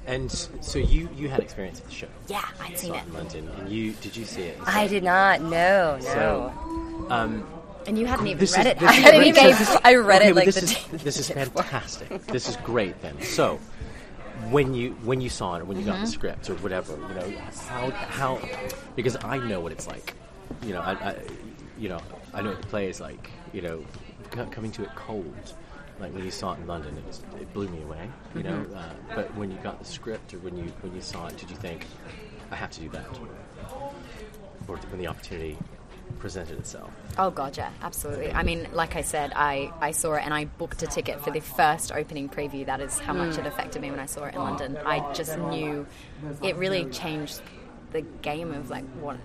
And 0.07 0.31
so 0.31 0.79
you 0.79 1.07
you 1.15 1.29
had 1.29 1.39
experience 1.41 1.79
with 1.81 1.89
the 1.89 1.95
show. 1.95 2.07
Yeah, 2.29 2.43
I'd 2.61 2.77
seen 2.79 2.95
it. 2.95 3.03
in 3.05 3.13
London, 3.13 3.47
and 3.59 3.69
you 3.69 3.91
did 4.01 4.15
you 4.17 4.25
see 4.25 4.41
it? 4.43 4.57
I 4.65 4.87
did 4.87 5.03
not. 5.03 5.41
No, 5.41 5.97
no. 5.97 5.99
So, 6.01 6.53
um, 7.09 7.45
And 7.85 7.97
you 7.99 8.07
hadn't 8.07 8.25
even 8.27 8.39
read 8.39 8.43
is- 8.43 8.57
it. 8.57 8.77
I 8.81 8.91
hadn't 8.91 9.21
even. 9.21 9.33
great. 9.33 9.45
You 9.45 9.49
gave- 9.53 9.57
So 9.57 9.73
this- 9.73 9.81
I 9.83 9.95
read 9.95 10.21
okay, 10.21 10.29
it 10.31 10.35
like 10.35 10.45
this 10.45 10.55
the 10.55 10.63
is 10.63 10.73
day 10.73 10.97
this 11.03 11.17
is 11.19 11.29
fantastic. 11.29 12.25
this 12.27 12.49
is 12.49 12.55
great. 12.57 12.99
Then 13.03 13.21
so 13.21 13.59
when 14.51 14.73
you 14.73 14.91
when 15.03 15.21
you 15.21 15.29
saw 15.29 15.55
it 15.55 15.61
or 15.61 15.65
when 15.65 15.77
you 15.77 15.85
got 15.85 15.99
the 15.99 16.05
Mhm. 16.05 16.11
script 16.11 16.49
or 16.49 16.55
whatever, 16.55 16.93
you 16.93 17.13
know 17.15 17.33
how 17.67 17.89
how 17.91 18.39
because 18.95 19.17
I 19.23 19.37
know 19.37 19.59
what 19.59 19.71
it's 19.71 19.87
like. 19.87 20.13
You 20.63 20.73
know, 20.73 20.81
I, 20.81 20.91
I 20.93 21.15
you 21.77 21.89
know 21.89 21.99
I 22.33 22.41
know 22.41 22.49
what 22.51 22.61
the 22.61 22.67
play 22.67 22.89
is 22.89 22.99
like. 22.99 23.29
You 23.53 23.61
know, 23.61 23.85
co- 24.31 24.45
coming 24.47 24.71
to 24.73 24.83
it 24.83 24.89
cold. 24.95 25.53
Like 25.99 26.13
when 26.13 26.23
you 26.23 26.31
saw 26.31 26.53
it 26.53 26.59
in 26.59 26.67
London, 26.67 26.97
it, 26.97 27.05
was, 27.05 27.21
it 27.41 27.53
blew 27.53 27.67
me 27.67 27.81
away. 27.83 28.09
You 28.33 28.43
know, 28.43 28.65
Mhm. 28.71 28.75
uh, 28.77 28.93
but 29.15 29.35
when 29.35 29.51
you 29.51 29.57
got 29.57 29.79
the 29.79 29.85
script 29.85 30.33
or 30.33 30.37
when 30.39 30.55
you 30.55 30.71
when 30.81 30.95
you 30.95 31.01
saw 31.01 31.27
it, 31.27 31.35
did 31.37 31.49
you 31.49 31.57
think, 31.57 31.85
I 32.51 32.55
have 32.55 32.71
to 32.71 32.79
do 32.79 32.89
that? 32.89 33.05
Or 34.67 34.75
when 34.77 34.99
the 34.99 35.07
opportunity 35.07 35.57
presented 36.17 36.57
itself. 36.59 36.89
Oh 37.17 37.29
god, 37.31 37.55
yeah, 37.57 37.69
absolutely. 37.81 38.31
I 38.31 38.43
mean, 38.43 38.67
like 38.73 38.95
I 38.95 39.01
said, 39.01 39.31
I, 39.35 39.71
I 39.79 39.91
saw 39.91 40.13
it 40.15 40.21
and 40.25 40.33
I 40.33 40.45
booked 40.45 40.81
a 40.83 40.87
ticket 40.87 41.21
for 41.21 41.31
the 41.31 41.39
first 41.39 41.91
opening 41.91 42.27
preview. 42.29 42.65
That 42.65 42.81
is 42.81 42.97
how 42.99 43.13
much 43.13 43.37
it 43.37 43.45
affected 43.45 43.81
me 43.81 43.91
when 43.91 43.99
I 43.99 44.05
saw 44.05 44.25
it 44.25 44.33
in 44.35 44.41
London. 44.41 44.77
I 44.85 45.13
just 45.13 45.37
knew 45.37 45.85
it 46.41 46.55
really 46.55 46.85
changed 46.85 47.41
the 47.91 48.01
game 48.01 48.53
of 48.53 48.69
like 48.69 48.85
what 48.99 49.17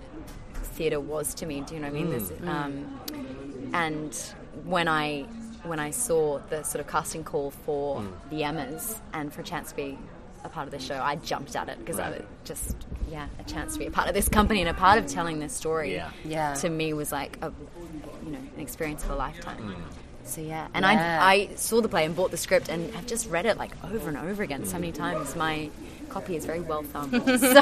theatre 0.53 0.99
was 0.99 1.33
to 1.35 1.45
me. 1.45 1.61
Do 1.61 1.75
you 1.75 1.79
know 1.81 1.87
what 1.91 1.99
I 1.99 2.03
mean? 2.03 2.19
Mm. 2.19 2.47
Um, 2.47 3.71
and 3.73 4.15
when 4.63 4.87
I 4.87 5.23
when 5.63 5.79
I 5.79 5.89
saw 5.91 6.39
the 6.49 6.61
sort 6.63 6.79
of 6.83 6.87
casting 6.91 7.23
call 7.23 7.49
for 7.51 8.01
Mm. 8.01 8.11
the 8.29 8.43
Emmas 8.43 8.99
and 9.13 9.33
for 9.33 9.41
chance 9.41 9.69
to 9.71 9.75
be 9.75 9.97
a 10.45 10.49
part 10.49 10.67
of 10.67 10.71
the 10.71 10.79
show, 10.79 10.99
I 11.01 11.15
jumped 11.17 11.55
at 11.55 11.69
it 11.69 11.77
because 11.79 11.99
I 11.99 12.11
Right. 12.11 12.19
was 12.21 12.27
just 12.45 12.75
yeah 13.11 13.27
a 13.39 13.43
chance 13.43 13.73
to 13.73 13.79
be 13.79 13.85
a 13.85 13.91
part 13.91 14.07
of 14.07 14.13
this 14.13 14.29
company 14.29 14.59
and 14.61 14.69
a 14.69 14.73
part 14.73 14.97
of 14.99 15.07
telling 15.07 15.39
this 15.39 15.53
story. 15.53 15.93
Yeah. 15.93 16.09
Yeah. 16.23 16.53
To 16.55 16.69
me 16.69 16.93
was 16.93 17.11
like 17.11 17.37
a 17.41 17.51
you 18.25 18.31
know 18.31 18.39
an 18.55 18.59
experience 18.61 19.03
of 19.03 19.11
a 19.11 19.15
lifetime. 19.15 19.57
Mm. 19.75 20.27
So 20.27 20.41
yeah, 20.41 20.67
and 20.73 20.83
Yeah. 20.85 21.19
I 21.21 21.33
I 21.33 21.49
saw 21.55 21.81
the 21.81 21.89
play 21.89 22.05
and 22.05 22.15
bought 22.15 22.31
the 22.31 22.37
script 22.37 22.69
and 22.69 22.95
I've 22.95 23.05
just 23.07 23.29
read 23.29 23.45
it 23.45 23.57
like 23.57 23.71
over 23.83 24.07
and 24.09 24.17
over 24.17 24.41
again 24.43 24.65
so 24.65 24.75
many 24.79 24.91
times. 24.91 25.35
My 25.35 25.69
copy 26.09 26.35
is 26.35 26.45
very 26.45 26.61
well 26.61 26.83
thumbed. 26.83 27.11
so 27.39 27.59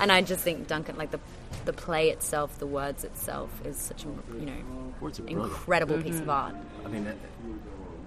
and 0.00 0.10
I 0.10 0.22
just 0.22 0.42
think 0.42 0.66
Duncan 0.66 0.96
like 0.96 1.10
the 1.10 1.20
the 1.66 1.72
play 1.72 2.10
itself, 2.10 2.58
the 2.58 2.66
words 2.66 3.04
itself 3.04 3.50
is 3.64 3.76
such 3.76 4.04
a 4.04 4.08
you 4.38 4.46
know 4.46 4.52
Words 5.00 5.18
are 5.18 5.22
brilliant. 5.22 5.46
incredible 5.50 6.02
piece 6.02 6.18
of 6.20 6.28
art. 6.28 6.54
I 6.84 6.88
mean, 6.88 7.06
it, 7.06 7.16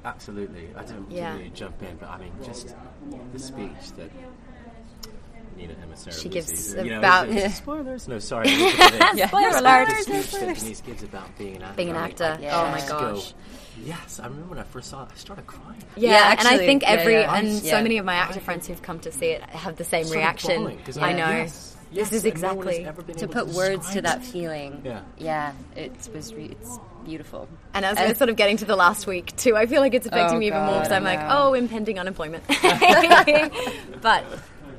absolutely. 0.07 0.69
I 0.75 0.83
didn't 0.83 1.11
Yeah. 1.11 1.33
really 1.35 1.49
jump 1.51 1.81
in, 1.83 1.95
but 1.97 2.09
I 2.09 2.17
mean, 2.17 2.31
just 2.43 2.73
the 3.33 3.39
speech 3.39 3.91
that 3.97 4.09
Nina 5.57 5.73
Emissary 5.81 6.15
She 6.15 6.29
gives 6.29 6.51
receives, 6.51 6.83
you 6.85 6.91
know, 6.91 6.99
about- 6.99 7.29
is 7.29 7.43
it- 7.43 7.51
spoilers. 7.51 8.07
No, 8.07 8.19
sorry. 8.19 8.47
I 8.49 8.55
looked. 9.01 9.15
Yeah. 9.17 9.27
Spoiler 9.27 9.51
The 9.85 9.91
speech 10.01 10.05
that 10.07 10.23
spoilers. 10.25 10.59
Denise 10.61 10.81
gives 10.81 11.03
about 11.03 11.37
being 11.37 11.55
an 11.55 11.61
actor. 11.63 11.75
Being 11.77 11.89
an 11.89 11.95
I- 11.95 12.05
actor. 12.05 12.37
I 12.41 12.47
Oh 12.49 12.65
my 12.71 12.77
just 12.77 12.87
go, 12.89 12.99
gosh. 13.15 13.33
Yes, 13.83 14.19
I 14.19 14.25
remember 14.27 14.49
when 14.49 14.59
I 14.59 14.63
first 14.63 14.89
saw 14.89 15.03
it. 15.03 15.09
I 15.13 15.17
started 15.17 15.45
crying. 15.47 15.81
Yeah, 15.95 16.11
Yeah, 16.11 16.35
and 16.39 16.47
I 16.47 16.57
think 16.57 16.83
every 16.83 17.13
yeah. 17.13 17.33
and 17.35 17.47
Yeah. 17.47 17.71
so 17.77 17.81
many 17.83 17.97
of 17.97 18.05
my 18.05 18.15
actor 18.15 18.39
friends 18.39 18.67
who've 18.67 18.81
come 18.81 18.99
to 18.99 19.11
see 19.11 19.27
it 19.27 19.41
have 19.43 19.75
the 19.77 19.83
same 19.83 20.07
reaction. 20.09 20.61
bawling, 20.61 20.79
'cause 20.83 20.97
I 20.97 21.09
I- 21.09 21.13
know. 21.13 21.29
yes, 21.31 21.75
this 21.91 22.11
is 22.11 22.25
and 22.25 22.41
no 22.41 22.51
exactly 22.61 22.83
to 23.13 23.27
put 23.27 23.47
to 23.49 23.55
words 23.57 23.89
to 23.93 24.01
that 24.03 24.19
it. 24.19 24.25
feeling. 24.25 24.81
Yeah. 24.83 25.01
yeah, 25.17 25.51
it 25.75 25.91
was 26.13 26.33
re- 26.35 26.49
it's 26.59 26.79
beautiful. 27.07 27.47
And 27.73 27.85
as 27.85 27.97
we're 27.97 28.13
sort 28.15 28.29
of 28.29 28.35
getting 28.35 28.57
to 28.57 28.65
the 28.65 28.75
last 28.75 29.07
week 29.07 29.33
too, 29.37 29.55
I 29.55 29.65
feel 29.65 29.79
like 29.81 29.93
it's 29.93 30.05
affecting 30.05 30.35
Oh, 30.37 30.39
me 30.39 30.47
even 30.47 30.61
more 30.63 30.75
because 30.75 30.91
I'm 30.91 31.03
like, 31.05 31.21
oh, 31.23 31.53
impending 31.53 31.97
unemployment. 31.99 32.43
but 34.01 34.23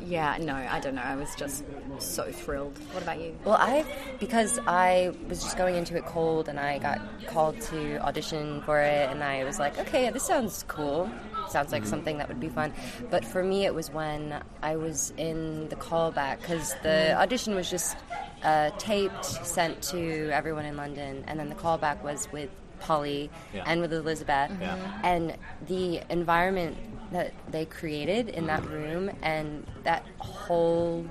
yeah, 0.05 0.37
no, 0.41 0.55
I 0.55 0.79
don't 0.81 0.95
know. 0.95 1.03
I 1.03 1.17
was 1.17 1.35
just 1.37 1.65
so 1.99 2.31
thrilled. 2.31 2.79
What 2.93 3.03
about 3.03 3.21
you? 3.21 3.37
Well, 3.45 3.57
I 3.59 3.85
because 4.21 4.59
I 4.67 5.13
was 5.29 5.43
just 5.43 5.57
going 5.57 5.75
into 5.75 5.97
it 5.97 6.05
cold, 6.07 6.49
and 6.49 6.59
I 6.61 6.79
got 6.79 7.01
called 7.27 7.61
to 7.63 7.99
audition 7.99 8.63
for 8.63 8.81
it, 8.81 9.11
and 9.11 9.23
I 9.25 9.45
was 9.45 9.59
like, 9.59 9.79
okay, 9.79 10.11
this 10.11 10.25
sounds 10.25 10.65
cool. 10.69 11.11
Sounds 11.51 11.73
like 11.73 11.87
something 11.87 12.19
that 12.19 12.29
would 12.29 12.41
be 12.41 12.49
fun. 12.49 12.73
But 13.11 13.25
for 13.25 13.43
me, 13.43 13.65
it 13.65 13.75
was 13.75 13.91
when 13.91 14.43
I 14.63 14.77
was 14.77 15.13
in 15.17 15.69
the 15.69 15.77
callback 15.77 16.41
because 16.41 16.75
the 16.83 17.15
audition 17.19 17.55
was 17.55 17.71
just 17.71 17.97
uh, 18.43 18.71
taped, 18.79 19.25
sent 19.25 19.83
to 19.83 20.31
everyone 20.31 20.65
in 20.65 20.77
London, 20.77 21.25
and 21.27 21.39
then 21.41 21.49
the 21.49 21.55
callback 21.55 22.03
was 22.03 22.31
with 22.33 22.51
Polly 22.81 23.31
Yeah. 23.53 23.65
and 23.67 23.81
with 23.81 23.93
Elizabeth, 23.93 24.53
Yeah. 24.61 24.77
and 25.03 25.37
the 25.67 26.03
environment 26.11 26.77
that 27.13 27.33
they 27.51 27.65
created 27.65 28.29
in 28.29 28.47
that 28.47 28.65
room 28.67 29.11
and 29.23 29.67
that 29.85 30.05
whole 30.19 31.05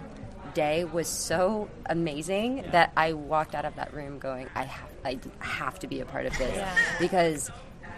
day 0.53 0.85
was 0.85 1.07
so 1.07 1.67
amazing 1.87 2.63
that 2.71 2.91
I 2.95 3.13
walked 3.13 3.53
out 3.55 3.65
of 3.65 3.75
that 3.75 3.93
room 3.93 4.17
going, 4.19 4.47
I 4.55 4.63
have, 4.63 4.89
I 5.03 5.19
have 5.39 5.79
to 5.79 5.87
be 5.87 5.99
a 5.99 6.05
part 6.05 6.25
of 6.25 6.37
this 6.37 6.55
Yeah. 6.55 6.73
because 6.99 7.51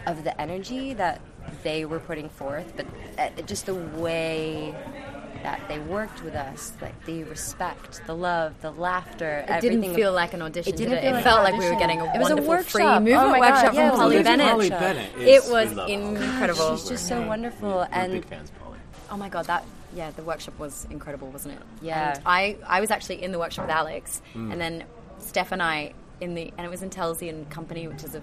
of 0.08 0.24
the 0.24 0.39
energy 0.41 0.93
that 0.93 1.22
they 1.63 1.86
were 1.86 2.00
putting 2.00 2.29
forth, 2.29 2.74
but 2.75 2.86
uh, 3.18 3.29
just 3.44 3.65
the 3.65 3.75
way 3.75 4.74
that 5.44 5.62
they 5.70 5.79
worked 5.79 6.22
with 6.24 6.36
us, 6.36 6.74
like 6.82 7.06
the 7.06 7.24
respect, 7.24 8.01
the 8.08 8.13
love, 8.13 8.53
the 8.62 8.72
laughter. 8.72 9.46
It 9.48 9.62
didn't 9.62 9.77
everything 9.77 9.96
feel 9.96 10.12
like 10.12 10.34
an 10.34 10.41
audition, 10.41 10.74
It 10.74 10.77
did 10.77 10.89
didn't 10.89 10.98
it? 10.98 11.01
feel 11.01 11.10
It 11.12 11.13
like 11.13 11.24
felt 11.24 11.38
an 11.39 11.44
like 11.46 11.60
we 11.62 11.70
were 11.70 11.79
getting 11.79 12.01
a 12.01 12.13
It 12.13 12.20
was 12.20 12.29
a 12.32 12.36
wonderful 12.36 12.63
free 12.63 12.84
workshop. 12.84 13.01
movement 13.03 13.24
Oh 13.24 13.29
my 13.32 13.39
workshop 13.39 13.63
God, 13.63 13.75
yeah, 13.75 13.79
from 13.79 13.88
it 13.88 13.91
was 13.91 14.00
a 14.00 14.03
Polly 14.03 14.24
Bennett. 14.24 14.51
Polly. 14.51 14.70
Bennett 14.70 15.12
It 15.18 15.27
is- 15.27 15.50
was 15.50 15.70
we 15.70 15.75
love 15.75 15.89
incredible. 15.89 16.77
She's 16.77 16.89
just 16.89 17.08
so 17.08 17.22
wonderful, 17.25 17.70
We're 17.70 17.88
and 17.91 18.12
big 18.12 18.25
fans, 18.25 18.51
Polly. 18.62 18.77
Oh 19.12 19.18
my 19.18 19.29
god, 19.29 19.46
that 19.46 19.63
yeah, 19.96 20.12
the 20.12 20.24
workshop 20.24 20.60
was 20.60 20.86
incredible, 20.91 21.29
wasn't 21.29 21.53
it? 21.56 21.62
Yeah. 21.82 22.15
And 22.15 22.22
I 22.25 22.58
I 22.68 22.82
was 22.82 22.91
actually 22.91 23.24
in 23.24 23.32
the 23.32 23.39
workshop 23.39 23.65
with 23.68 23.75
Alex, 23.75 24.22
Mm. 24.36 24.51
and 24.51 24.60
then 24.62 24.84
Steph 25.20 25.51
and 25.53 25.63
I 25.63 25.94
in 26.22 26.34
the 26.36 26.52
and 26.58 26.66
it 26.66 26.70
was 26.70 26.84
in 26.84 26.90
Telsey 26.90 27.30
and 27.30 27.50
Company, 27.50 27.88
which 27.88 28.04
is 28.04 28.16
a 28.16 28.22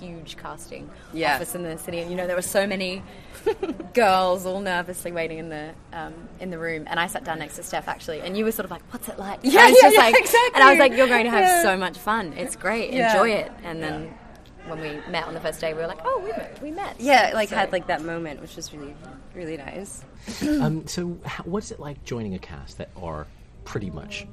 huge 0.00 0.36
casting 0.36 0.90
Yeah. 1.12 1.34
office 1.36 1.54
in 1.54 1.62
the 1.62 1.78
city. 1.78 2.00
And 2.00 2.10
you 2.10 2.16
know 2.16 2.26
there 2.26 2.36
were 2.36 2.42
so 2.42 2.66
many 2.66 3.02
girls 3.94 4.46
all 4.46 4.60
nervously 4.60 5.12
waiting 5.12 5.38
in 5.38 5.48
the 5.48 5.70
um, 5.92 6.14
in 6.40 6.50
the 6.50 6.58
room, 6.58 6.84
and 6.88 6.98
I 6.98 7.06
sat 7.06 7.24
down 7.24 7.38
next 7.38 7.56
to 7.56 7.62
Steph 7.62 7.88
actually, 7.88 8.20
and 8.20 8.36
you 8.36 8.44
were 8.44 8.52
sort 8.52 8.64
of 8.64 8.70
like, 8.70 8.82
"What's 8.92 9.08
it 9.08 9.18
like?" 9.18 9.40
Yeah, 9.42 9.60
I 9.60 9.66
yeah, 9.68 9.74
just 9.80 9.94
yeah, 9.94 10.00
like, 10.00 10.14
exactly. 10.18 10.50
And 10.54 10.64
I 10.64 10.70
was 10.70 10.78
like, 10.78 10.92
"You're 10.96 11.06
going 11.08 11.24
to 11.24 11.30
have 11.30 11.40
Yeah. 11.40 11.62
so 11.62 11.76
much 11.76 11.98
fun. 11.98 12.32
It's 12.36 12.56
great. 12.56 12.92
Yeah. 12.92 13.12
Enjoy 13.12 13.30
it." 13.30 13.52
And 13.64 13.82
then. 13.82 14.14
When 14.66 14.80
we 14.80 14.98
met 15.08 15.28
on 15.28 15.34
the 15.34 15.38
first 15.38 15.60
day, 15.60 15.72
we 15.74 15.80
were 15.80 15.86
like, 15.86 16.00
"Oh, 16.04 16.20
we 16.24 16.32
met." 16.32 16.60
We 16.60 16.70
met. 16.72 16.96
yeah, 16.98 17.30
like 17.34 17.50
So- 17.50 17.54
had 17.54 17.70
like 17.70 17.86
that 17.86 18.02
moment, 18.02 18.40
which 18.40 18.56
was 18.56 18.74
really, 18.74 18.96
really 19.32 19.56
nice. 19.56 20.02
um, 20.60 20.84
so, 20.88 21.16
how, 21.24 21.44
what's 21.44 21.70
it 21.70 21.78
like 21.78 22.02
joining 22.02 22.34
a 22.34 22.40
cast 22.40 22.78
that 22.78 22.88
are 23.00 23.28
pretty 23.64 23.90
much 23.90 24.26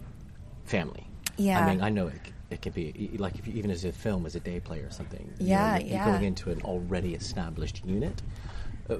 family? 0.65 1.05
Yeah. 1.37 1.63
I 1.63 1.69
mean, 1.69 1.83
I 1.83 1.89
know 1.91 2.07
it, 2.07 2.15
c- 2.25 2.32
it 2.53 2.61
can 2.61 2.71
be 2.71 3.11
like 3.17 3.35
if 3.39 3.47
you, 3.47 3.53
even 3.53 3.71
as 3.71 3.83
a 3.85 3.91
film, 3.91 4.25
as 4.25 4.35
a 4.35 4.39
day 4.39 4.59
play 4.59 4.79
or 4.79 4.91
something. 4.91 5.33
you 5.39 5.47
Yeah, 5.47 5.73
know, 5.73 5.79
you're 5.79 5.87
yeah. 5.95 6.05
Going 6.05 6.23
into 6.23 6.51
an 6.51 6.61
already 6.61 7.13
established 7.15 7.83
unit. 7.85 8.21
Uh, 8.89 8.97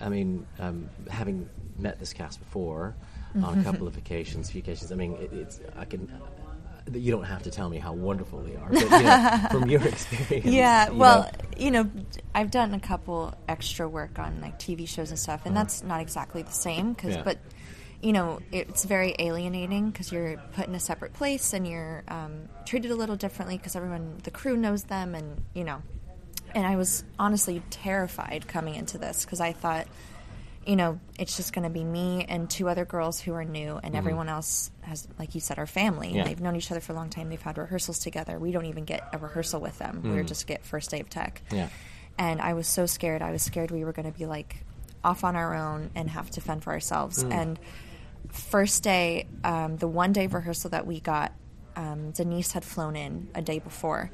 I 0.00 0.08
mean, 0.08 0.46
um, 0.58 0.88
having 1.10 1.48
met 1.78 1.98
this 1.98 2.12
cast 2.12 2.38
before 2.40 2.94
on 3.42 3.58
a 3.58 3.64
couple 3.64 3.88
of 3.88 3.96
occasions, 3.96 4.50
few 4.50 4.60
occasions. 4.60 4.92
I 4.92 4.94
mean, 4.94 5.14
it, 5.14 5.32
it's 5.32 5.60
I 5.76 5.84
can. 5.84 6.08
Uh, 6.08 6.18
you 6.92 7.10
don't 7.10 7.24
have 7.24 7.42
to 7.44 7.50
tell 7.50 7.68
me 7.70 7.78
how 7.78 7.94
wonderful 7.94 8.40
they 8.42 8.56
are, 8.56 8.68
but 8.68 8.82
you 8.82 8.88
know, 9.04 9.38
from 9.50 9.70
your 9.70 9.82
experience. 9.82 10.44
Yeah, 10.46 10.90
you 10.90 10.98
well, 10.98 11.22
know, 11.22 11.30
you 11.56 11.70
know, 11.70 11.90
I've 12.34 12.50
done 12.50 12.74
a 12.74 12.80
couple 12.80 13.34
extra 13.48 13.88
work 13.88 14.18
on 14.18 14.40
like 14.42 14.58
TV 14.58 14.86
shows 14.86 15.08
and 15.10 15.18
stuff, 15.18 15.46
and 15.46 15.54
Uh-huh. 15.56 15.64
that's 15.64 15.82
not 15.82 16.00
exactly 16.00 16.42
the 16.42 16.52
same. 16.52 16.94
Cause, 16.94 17.14
Yeah. 17.14 17.22
but 17.24 17.38
you 18.02 18.12
know, 18.12 18.40
it's 18.52 18.84
very 18.84 19.14
alienating 19.18 19.90
because 19.90 20.12
you're 20.12 20.36
put 20.52 20.66
in 20.68 20.74
a 20.74 20.80
separate 20.80 21.12
place 21.14 21.52
and 21.52 21.66
you're 21.66 22.04
um, 22.08 22.48
treated 22.66 22.90
a 22.90 22.94
little 22.96 23.16
differently 23.16 23.56
because 23.56 23.74
everyone, 23.76 24.18
the 24.24 24.30
crew 24.30 24.56
knows 24.56 24.84
them, 24.84 25.14
and 25.14 25.42
you 25.54 25.64
know. 25.64 25.82
And 26.54 26.66
I 26.66 26.76
was 26.76 27.02
honestly 27.18 27.62
terrified 27.70 28.46
coming 28.46 28.74
into 28.76 28.96
this 28.98 29.24
because 29.24 29.40
I 29.40 29.52
thought, 29.52 29.86
you 30.66 30.76
know, 30.76 31.00
it's 31.18 31.36
just 31.36 31.52
going 31.52 31.64
to 31.64 31.70
be 31.70 31.82
me 31.82 32.24
and 32.28 32.48
two 32.48 32.68
other 32.68 32.84
girls 32.84 33.18
who 33.20 33.34
are 33.34 33.44
new, 33.44 33.78
and 33.82 33.94
Mhm. 33.94 33.98
everyone 33.98 34.28
else 34.28 34.70
has, 34.82 35.08
like 35.18 35.34
you 35.34 35.40
said, 35.40 35.58
our 35.58 35.66
family. 35.66 36.12
Yeah. 36.14 36.24
They've 36.24 36.40
known 36.40 36.54
each 36.56 36.70
other 36.70 36.80
for 36.80 36.92
a 36.92 36.94
long 36.94 37.10
time. 37.10 37.28
They've 37.28 37.42
had 37.42 37.58
rehearsals 37.58 37.98
together. 37.98 38.38
We 38.38 38.52
don't 38.52 38.66
even 38.66 38.84
get 38.84 39.02
a 39.12 39.18
rehearsal 39.18 39.60
with 39.60 39.78
them. 39.78 40.00
We 40.04 40.10
Mm. 40.10 40.26
just 40.28 40.46
get 40.46 40.64
first 40.64 40.90
day 40.90 41.00
of 41.00 41.10
tech. 41.10 41.42
Yeah. 41.50 41.68
And 42.18 42.40
I 42.40 42.52
was 42.54 42.68
so 42.68 42.86
scared. 42.86 43.20
I 43.22 43.32
was 43.32 43.42
scared 43.42 43.70
we 43.72 43.82
were 43.84 43.92
going 43.92 44.10
to 44.10 44.16
be 44.16 44.24
like 44.26 44.64
off 45.04 45.22
on 45.24 45.36
our 45.36 45.54
own 45.54 45.90
and 45.94 46.08
have 46.10 46.30
to 46.30 46.40
fend 46.40 46.64
for 46.64 46.72
ourselves. 46.72 47.22
Mm. 47.22 47.32
And 47.32 47.58
first 48.30 48.82
day, 48.82 49.26
um, 49.44 49.76
the 49.76 49.88
one 49.88 50.12
day 50.12 50.26
rehearsal 50.26 50.70
that 50.70 50.86
we 50.86 51.00
got, 51.00 51.32
um, 51.76 52.10
Denise 52.12 52.52
had 52.52 52.64
flown 52.64 52.96
in 52.96 53.28
a 53.34 53.42
day 53.42 53.58
before. 53.58 54.10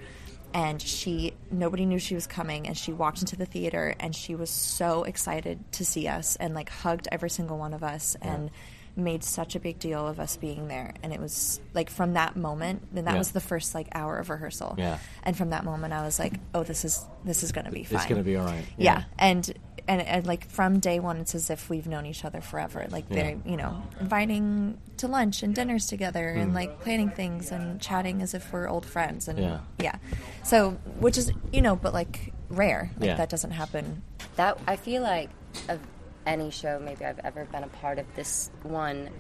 And 0.53 0.83
she, 0.83 1.35
nobody 1.53 1.87
knew 1.87 2.01
she 2.01 2.17
was 2.17 2.27
coming, 2.27 2.67
and 2.67 2.77
she 2.77 2.93
walked 2.93 3.21
into 3.21 3.37
the 3.37 3.47
theater, 3.47 3.95
and 4.01 4.13
she 4.17 4.35
was 4.35 4.51
so 4.51 5.05
excited 5.05 5.61
to 5.75 5.85
see 5.85 6.09
us, 6.09 6.35
and 6.35 6.55
like 6.55 6.69
hugged 6.71 7.07
every 7.13 7.31
single 7.31 7.57
one 7.57 7.73
of 7.73 7.85
us, 7.85 8.17
and 8.21 8.51
made 8.97 9.23
such 9.23 9.55
a 9.55 9.61
big 9.61 9.79
deal 9.79 10.09
of 10.09 10.19
us 10.19 10.37
being 10.37 10.67
there. 10.67 10.93
And 11.05 11.13
it 11.13 11.21
was 11.21 11.61
like 11.73 11.89
from 11.89 12.15
that 12.15 12.35
moment, 12.35 12.83
and 12.97 13.07
that 13.07 13.13
Yeah. 13.13 13.19
was 13.19 13.31
the 13.31 13.41
first 13.41 13.77
like 13.77 13.87
hour 13.93 14.19
of 14.19 14.29
rehearsal. 14.29 14.75
Yeah. 14.77 14.99
And 15.23 15.37
from 15.37 15.51
that 15.51 15.65
moment, 15.65 15.93
I 15.93 16.03
was 16.03 16.19
like, 16.19 16.33
oh, 16.53 16.65
this 16.65 16.85
is 16.85 17.07
this 17.25 17.45
is 17.45 17.53
gonna 17.53 17.71
be 17.71 17.83
It's 17.83 17.93
fine. 17.93 18.09
gonna 18.09 18.25
be 18.25 18.35
all 18.37 18.45
right. 18.47 18.65
Yeah. 18.77 18.99
Yeah. 18.99 19.05
And, 19.21 19.53
and 19.89 20.01
and 20.03 20.27
like 20.27 20.49
from 20.49 20.79
day 20.81 21.01
one, 21.01 21.19
it's 21.19 21.35
as 21.35 21.51
if 21.51 21.69
we've 21.71 21.87
known 21.87 22.07
each 22.07 22.25
other 22.25 22.41
forever. 22.41 22.87
Like 22.91 23.05
Yeah. 23.09 23.17
they're 23.23 23.37
you 23.45 23.57
know 23.57 23.83
inviting 24.01 24.79
to 24.99 25.09
lunch 25.09 25.43
and 25.43 25.55
dinners 25.55 25.87
together 25.87 26.29
and 26.29 26.53
Mm. 26.53 26.55
like 26.55 26.81
planning 26.81 27.11
things 27.11 27.51
and 27.53 27.81
chatting 27.81 28.23
as 28.23 28.35
if 28.35 28.53
we're 28.53 28.69
old 28.69 28.85
friends 28.87 29.29
and 29.29 29.39
Yeah. 29.39 29.61
yeah. 29.79 29.97
So 30.45 30.73
which 30.99 31.17
is 31.19 31.33
you 31.53 31.63
know 31.63 31.77
but 31.77 31.93
like 31.95 32.33
rare. 32.49 32.91
Like 32.99 33.07
Yeah. 33.09 33.17
that 33.17 33.29
doesn't 33.31 33.53
happen. 33.53 34.03
That 34.37 34.59
I 34.67 34.77
feel 34.77 35.03
like 35.03 35.31
of 35.69 35.81
any 36.27 36.51
show 36.51 36.79
maybe 36.79 37.05
I've 37.05 37.19
ever 37.21 37.45
been 37.47 37.65
a 37.65 37.69
part 37.69 37.99
of, 37.99 38.07
this 38.15 38.51
one 38.63 39.11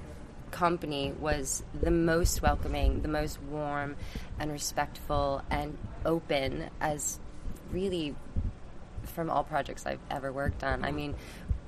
company 0.51 1.13
was 1.21 1.63
the 1.81 1.91
most 1.93 2.43
welcoming, 2.43 3.03
the 3.03 3.09
most 3.09 3.41
warm 3.43 3.97
and 4.39 4.51
respectful 4.51 5.43
and 5.51 5.79
open 6.05 6.69
as 6.81 7.21
really 7.73 8.17
from 9.05 9.31
all 9.31 9.45
projects 9.45 9.87
I've 9.87 10.01
ever 10.11 10.33
worked 10.33 10.63
on. 10.65 10.85
I 10.85 10.93
mean, 10.93 11.15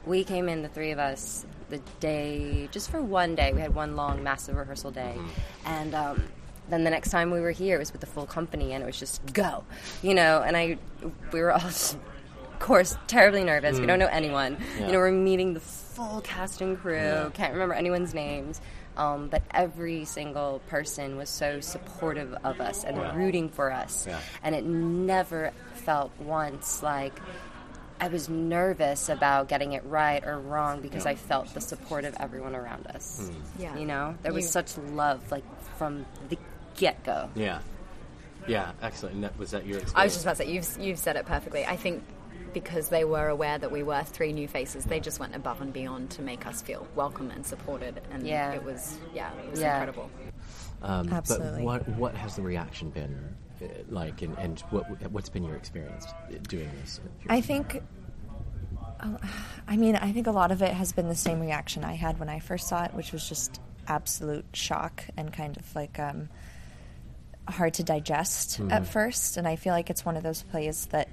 we 0.07 0.25
came 0.25 0.49
in 0.49 0.62
the 0.62 0.69
three 0.69 0.91
of 0.91 0.99
us 0.99 1.47
the 1.71 1.79
day 2.01 2.69
just 2.73 2.91
for 2.91 3.01
one 3.01 3.35
day. 3.35 3.53
We 3.53 3.61
had 3.61 3.75
one 3.75 3.97
long 3.97 4.23
massive 4.23 4.57
rehearsal 4.57 4.91
day, 4.91 5.17
and 5.65 5.95
um, 5.95 6.25
then 6.69 6.85
the 6.85 6.91
next 6.91 7.11
time 7.11 7.31
we 7.31 7.41
were 7.41 7.51
here, 7.53 7.77
it 7.77 7.79
was 7.79 7.93
with 7.93 8.01
the 8.01 8.07
full 8.07 8.27
company, 8.27 8.73
and 8.73 8.83
it 8.83 8.87
was 8.87 8.99
just 8.99 9.25
go, 9.33 9.65
you 10.03 10.15
know. 10.15 10.43
And 10.45 10.57
I, 10.57 10.79
we 11.33 11.41
were 11.41 11.53
all, 11.53 11.61
just, 11.61 11.95
of 12.53 12.59
course, 12.59 12.97
terribly 13.07 13.45
nervous. 13.45 13.79
We 13.79 13.85
Mm. 13.85 13.89
don't 13.89 13.99
know 14.01 14.07
anyone. 14.09 14.57
Yeah. 14.79 14.87
You 14.87 14.93
know, 14.93 14.99
we're 14.99 15.12
meeting 15.12 15.55
the 15.55 15.61
full 15.61 16.21
cast 16.23 16.61
and 16.61 16.79
crew. 16.79 16.95
Yeah. 16.97 17.31
Can't 17.35 17.53
remember 17.53 17.75
anyone's 17.75 18.12
names. 18.15 18.61
Um, 18.97 19.29
but 19.29 19.43
every 19.53 20.05
single 20.05 20.61
person 20.69 21.17
was 21.17 21.31
so 21.31 21.61
supportive 21.61 22.35
of 22.45 22.61
us 22.61 22.85
and 22.85 22.97
Yeah. 22.97 23.15
rooting 23.17 23.49
for 23.49 23.73
us. 23.73 24.07
Yeah. 24.07 24.19
And 24.43 24.55
it 24.55 24.65
never 24.65 25.53
felt 25.75 26.11
once 26.21 26.83
like 26.83 27.13
I 28.01 28.09
was 28.09 28.29
nervous 28.29 29.09
about 29.09 29.49
getting 29.49 29.73
it 29.73 29.85
right 29.87 30.23
or 30.27 30.39
wrong 30.39 30.81
because 30.81 31.05
Yeah. 31.05 31.13
I 31.13 31.15
felt 31.15 31.55
the 31.55 31.61
support 31.61 32.05
of 32.05 32.17
everyone 32.19 32.55
around 32.55 32.87
us. 32.89 33.31
Hmm. 33.31 33.63
Yeah. 33.63 33.77
You 33.77 33.87
know, 33.87 34.15
there 34.23 34.33
was 34.33 34.45
You- 34.45 34.51
such 34.51 34.77
love, 34.77 35.31
like 35.31 35.45
from 35.79 36.05
the 36.29 36.37
get 36.77 37.03
go. 37.05 37.31
Yeah. 37.35 37.61
Yeah, 38.49 38.73
excellent. 38.83 39.15
And 39.15 39.25
that, 39.25 39.39
was 39.39 39.53
that 39.53 39.65
your 39.67 39.79
experience? 39.79 39.93
I 39.95 40.05
was 40.05 40.15
just 40.15 40.25
about 40.25 40.37
to 40.39 40.45
say 40.45 40.51
you've 40.51 40.79
you've 40.79 40.99
said 40.99 41.15
it 41.17 41.27
perfectly. 41.27 41.65
I 41.65 41.77
think 41.77 42.03
because 42.53 42.89
they 42.89 43.05
were 43.05 43.29
aware 43.29 43.59
that 43.59 43.71
we 43.71 43.83
were 43.83 44.03
three 44.05 44.33
new 44.33 44.47
faces, 44.49 44.85
they 44.85 45.01
just 45.01 45.19
went 45.21 45.35
above 45.35 45.61
and 45.61 45.73
beyond 45.73 46.11
to 46.11 46.23
make 46.23 46.47
us 46.47 46.63
feel 46.63 46.87
welcome 46.95 47.31
and 47.31 47.45
supported. 47.47 48.01
And 48.11 48.27
Yeah. 48.27 48.53
it 48.53 48.65
was 48.65 48.99
yeah, 49.15 49.31
it 49.45 49.51
was 49.51 49.61
Yeah. 49.61 49.75
incredible. 49.79 50.11
Um, 50.83 51.13
Absolutely. 51.13 51.65
But 51.65 51.87
what 51.87 51.89
what 51.99 52.15
has 52.17 52.37
the 52.37 52.43
reaction 52.43 52.91
been 52.91 53.37
uh, 53.63 53.67
like, 53.89 54.23
and, 54.23 54.37
and 54.39 54.59
what 54.71 54.85
what's 55.13 55.29
been 55.29 55.45
your 55.45 55.57
experience 55.57 56.07
doing 56.49 56.71
this? 56.81 57.01
I 57.29 57.41
think. 57.41 57.81
oh, 59.03 59.19
I 59.69 59.77
mean, 59.77 59.95
I 59.97 60.13
think 60.13 60.27
a 60.27 60.33
lot 60.33 60.51
of 60.51 60.61
it 60.63 60.73
has 60.73 60.93
been 60.93 61.09
the 61.09 61.15
same 61.15 61.41
reaction 61.41 61.85
I 61.85 61.95
had 61.95 62.19
when 62.19 62.29
I 62.29 62.41
first 62.41 62.67
saw 62.69 62.85
it, 62.85 62.95
which 62.95 63.13
was 63.13 63.29
just 63.29 63.61
absolute 63.87 64.45
shock 64.53 65.05
and 65.17 65.33
kind 65.33 65.57
of 65.57 65.75
like 65.77 65.99
um, 66.01 66.29
hard 67.49 67.75
to 67.75 67.83
digest 67.85 68.61
at 68.71 68.83
Mhm. 68.83 68.87
first. 68.87 69.37
And 69.37 69.47
I 69.47 69.57
feel 69.57 69.73
like 69.73 69.91
it's 69.91 70.05
one 70.05 70.17
of 70.17 70.23
those 70.23 70.43
plays 70.43 70.87
that 70.87 71.09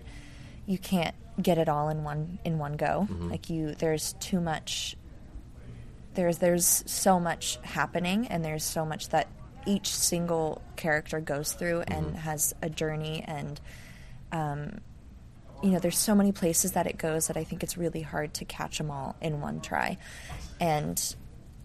you 0.65 0.77
can't 0.77 1.15
get 1.41 1.58
it 1.58 1.69
all 1.69 1.89
in 1.89 2.03
one 2.03 2.39
in 2.43 2.58
one 2.58 2.74
go. 2.74 3.08
Mhm. 3.10 3.29
Like 3.29 3.50
you, 3.50 3.75
there's 3.75 4.13
too 4.19 4.39
much. 4.39 4.96
There's 6.13 6.39
there's 6.39 6.84
so 6.86 7.19
much 7.19 7.58
happening, 7.63 8.27
and 8.27 8.43
there's 8.43 8.63
so 8.63 8.86
much 8.86 9.10
that 9.10 9.27
each 9.65 9.93
single 9.93 10.62
character 10.75 11.19
goes 11.19 11.53
through 11.53 11.81
and 11.81 12.15
has 12.15 12.53
a 12.62 12.69
journey 12.69 13.24
and. 13.25 13.60
Um, 14.31 14.79
you 15.62 15.72
know, 15.72 15.79
there's 15.79 15.98
so 15.98 16.15
many 16.15 16.31
places 16.31 16.72
that 16.72 16.88
it 16.88 16.98
goes 16.98 17.27
that 17.27 17.36
I 17.36 17.43
think 17.43 17.63
it's 17.63 17.77
really 17.77 18.01
hard 18.01 18.34
to 18.36 18.46
catch 18.46 18.77
them 18.77 18.89
all 18.89 19.17
in 19.19 19.41
one 19.41 19.60
try. 19.60 19.98
And 20.62 21.15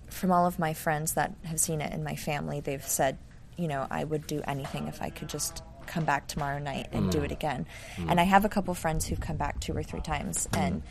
from 0.08 0.32
all 0.32 0.46
of 0.46 0.58
my 0.58 0.74
friends 0.74 1.14
that 1.14 1.32
have 1.44 1.60
seen 1.60 1.80
it 1.80 1.92
in 1.92 2.02
my 2.02 2.16
family, 2.16 2.58
they've 2.58 2.84
said, 2.84 3.18
you 3.56 3.68
know, 3.68 3.86
I 3.88 4.02
would 4.02 4.26
do 4.26 4.42
anything 4.48 4.88
if 4.88 5.00
I 5.00 5.10
could 5.10 5.28
just 5.28 5.62
come 5.84 6.04
back 6.04 6.26
tomorrow 6.26 6.58
night 6.58 6.88
and 6.92 7.10
do 7.10 7.18
Mm. 7.18 7.24
it 7.26 7.32
again. 7.32 7.66
Mm. 7.96 8.10
And 8.10 8.20
I 8.20 8.24
have 8.24 8.44
a 8.44 8.48
couple 8.48 8.74
friends 8.74 9.06
who've 9.06 9.20
come 9.20 9.36
back 9.36 9.60
two 9.60 9.72
or 9.76 9.82
three 9.82 10.00
times 10.00 10.48
and 10.56 10.82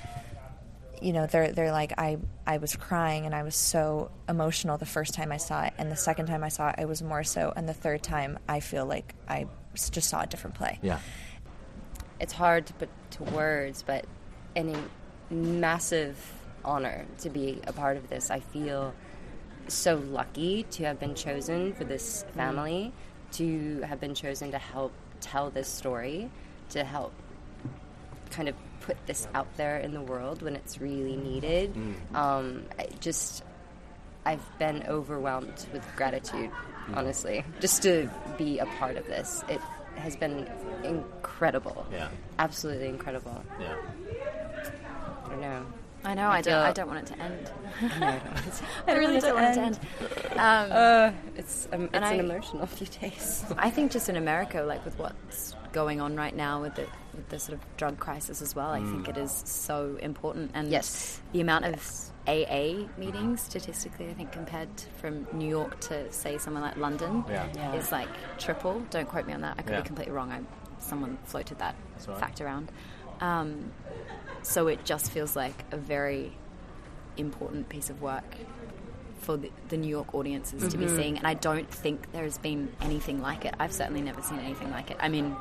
you 1.01 1.11
know, 1.11 1.25
they're 1.27 1.51
they're 1.51 1.71
like 1.73 1.91
I 1.97 2.17
I 2.47 2.57
was 2.57 2.75
crying 2.77 3.25
and 3.25 3.35
I 3.35 3.43
was 3.43 3.55
so 3.57 4.09
emotional 4.29 4.77
the 4.77 4.85
first 4.85 5.13
time 5.13 5.33
I 5.33 5.37
saw 5.37 5.63
it 5.63 5.73
and 5.77 5.91
the 5.91 5.97
second 5.97 6.27
time 6.27 6.43
I 6.45 6.49
saw 6.49 6.69
it 6.69 6.75
I 6.77 6.85
was 6.85 7.01
more 7.01 7.23
so 7.25 7.51
and 7.55 7.67
the 7.67 7.73
third 7.73 8.03
time 8.03 8.39
I 8.47 8.61
feel 8.61 8.85
like 8.85 9.13
I 9.27 9.47
just 9.73 10.09
saw 10.09 10.21
a 10.21 10.27
different 10.27 10.55
play. 10.55 10.79
Yeah. 10.81 10.99
It's 12.21 12.31
hard 12.33 12.67
to 12.67 12.73
put 12.75 12.89
to 13.11 13.23
words, 13.23 13.83
but 13.85 14.05
an 14.55 14.69
in- 15.29 15.59
massive 15.59 16.15
honor 16.63 17.05
to 17.19 17.29
be 17.29 17.59
a 17.67 17.73
part 17.73 17.97
of 17.97 18.07
this. 18.09 18.31
I 18.31 18.39
feel 18.39 18.93
so 19.67 19.95
lucky 19.95 20.63
to 20.71 20.85
have 20.85 20.99
been 20.99 21.15
chosen 21.15 21.73
for 21.73 21.83
this 21.83 22.23
family, 22.33 22.93
to 23.33 23.81
have 23.81 23.99
been 23.99 24.13
chosen 24.15 24.51
to 24.51 24.57
help 24.57 24.91
tell 25.21 25.49
this 25.49 25.67
story, 25.67 26.29
to 26.69 26.83
help 26.83 27.13
kind 28.31 28.49
of 28.49 28.55
put 28.81 28.97
this 29.07 29.27
out 29.33 29.47
there 29.57 29.77
in 29.77 29.93
the 29.93 30.01
world 30.01 30.41
when 30.41 30.55
it's 30.55 30.79
really 30.81 31.15
needed. 31.15 31.73
Mm. 31.73 32.15
Um, 32.15 32.63
I 32.79 32.87
just, 32.99 33.43
I've 34.25 34.43
been 34.59 34.83
overwhelmed 34.87 35.65
with 35.71 35.85
gratitude, 35.95 36.49
Mm. 36.89 36.97
honestly, 36.97 37.45
just 37.61 37.81
to 37.83 38.09
be 38.37 38.59
a 38.59 38.65
part 38.65 38.97
of 38.97 39.05
this. 39.07 39.41
It 39.47 39.61
has 39.95 40.17
been 40.17 40.49
incredible. 40.83 41.85
Yeah. 41.91 42.09
Absolutely 42.39 42.89
incredible. 42.89 43.41
Yeah. 43.57 43.75
I 45.25 45.29
don't 45.29 45.39
know. 45.41 45.65
I 46.05 46.13
know. 46.13 46.27
I, 46.29 46.41
don't. 46.41 46.53
feel- 46.53 46.59
I 46.59 46.71
don't 46.73 46.87
want 46.87 46.99
it 47.09 47.13
to 47.15 47.21
end. 47.21 47.51
I 47.81 47.85
I 47.85 47.89
don't 48.19 48.25
want 48.25 48.61
I 48.87 48.93
really 48.93 49.19
don't 49.19 49.35
want 49.35 49.45
it 49.47 49.53
to 49.55 49.61
end. 49.61 49.79
Um, 50.37 50.71
Uh, 50.71 51.11
it's 51.37 51.67
um, 51.71 51.83
it's 51.85 51.93
an 51.95 52.03
I- 52.03 52.13
emotional 52.13 52.65
few 52.65 52.87
days. 52.87 53.45
I 53.57 53.69
think 53.69 53.91
just 53.91 54.09
in 54.09 54.15
America, 54.15 54.61
like 54.63 54.83
with 54.85 54.97
what's 54.99 55.55
going 55.71 56.01
on 56.01 56.15
right 56.15 56.35
now 56.35 56.61
with 56.61 56.75
the 56.75 56.85
with 57.15 57.29
the 57.29 57.39
sort 57.39 57.57
of 57.59 57.77
drug 57.77 57.99
crisis 57.99 58.41
as 58.41 58.55
well, 58.55 58.69
I 58.71 58.79
think 58.79 59.05
Mm. 59.05 59.09
it 59.09 59.17
is 59.17 59.31
so 59.45 59.97
important. 60.01 60.51
And 60.55 60.69
Yes. 60.69 61.21
the 61.31 61.41
amount 61.41 61.65
of 61.65 61.75
AA 62.27 62.87
meetings 62.97 63.41
statistically, 63.41 64.09
I 64.09 64.13
think 64.13 64.31
compared 64.31 64.75
to- 64.77 64.87
from 65.01 65.27
New 65.31 65.47
York 65.47 65.79
to 65.89 66.11
say 66.11 66.37
somewhere 66.37 66.63
like 66.63 66.77
London, 66.77 67.23
Yeah. 67.29 67.47
Yeah. 67.55 67.73
is 67.75 67.91
like 67.91 68.09
triple. 68.39 68.81
Don't 68.89 69.07
quote 69.07 69.25
me 69.27 69.33
on 69.33 69.41
that. 69.41 69.55
I 69.57 69.61
could 69.61 69.71
Yeah. 69.73 69.81
be 69.81 69.87
completely 69.87 70.13
wrong. 70.13 70.31
I, 70.31 70.41
someone 70.79 71.17
floated 71.25 71.59
that 71.59 71.75
That's 71.93 72.19
fact 72.19 72.41
around. 72.41 72.71
Um, 73.21 73.71
so 74.43 74.67
it 74.67 74.85
just 74.85 75.11
feels 75.11 75.35
like 75.35 75.63
a 75.71 75.77
very 75.77 76.31
important 77.17 77.69
piece 77.69 77.89
of 77.89 78.01
work 78.01 78.23
for 79.21 79.37
the, 79.37 79.49
the 79.69 79.77
New 79.77 79.87
York 79.89 80.13
audiences 80.13 80.67
to 80.71 80.77
be 80.77 80.85
Mhm. 80.85 80.95
seeing, 80.95 81.17
and 81.17 81.25
I 81.25 81.33
don't 81.33 81.69
think 81.69 82.11
there's 82.11 82.37
been 82.37 82.71
anything 82.81 83.21
like 83.21 83.45
it. 83.45 83.55
I've 83.59 83.71
certainly 83.71 84.01
never 84.01 84.21
seen 84.21 84.39
anything 84.39 84.69
like 84.71 84.91
it. 84.91 84.97
I 84.99 85.07
mean, 85.09 85.35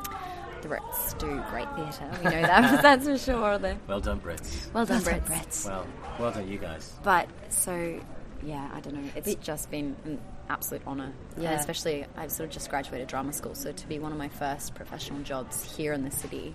the 0.60 0.68
Brits 0.68 1.18
do 1.18 1.42
great 1.50 1.66
theatre. 1.74 2.08
We 2.18 2.30
know 2.30 2.42
that. 2.42 2.82
that's 2.82 3.06
for 3.06 3.18
sure. 3.18 3.58
Though. 3.58 3.76
Well 3.88 4.00
done, 4.00 4.20
Brits. 4.20 4.72
Well 4.72 4.86
done, 4.86 5.02
Well 5.04 5.18
done, 5.18 5.22
Brits. 5.22 5.66
Well, 5.66 5.86
well 6.20 6.30
done, 6.30 6.46
you 6.46 6.58
guys. 6.58 6.92
But 7.02 7.28
so, 7.48 7.98
yeah, 8.44 8.70
I 8.72 8.78
don't 8.80 8.94
know. 8.94 9.10
It's 9.16 9.34
just 9.36 9.68
been 9.72 9.96
an 10.04 10.20
absolute 10.48 10.86
honour. 10.86 11.12
And 11.34 11.42
Yeah. 11.42 11.58
especially, 11.58 12.06
I've 12.16 12.30
sort 12.30 12.48
of 12.48 12.52
just 12.52 12.70
graduated 12.70 13.08
drama 13.08 13.32
school, 13.32 13.56
so 13.56 13.72
to 13.72 13.88
be 13.88 13.98
one 13.98 14.12
of 14.12 14.18
my 14.18 14.28
first 14.28 14.76
professional 14.76 15.20
jobs 15.22 15.74
here 15.76 15.92
in 15.92 16.04
the 16.04 16.10
city 16.12 16.54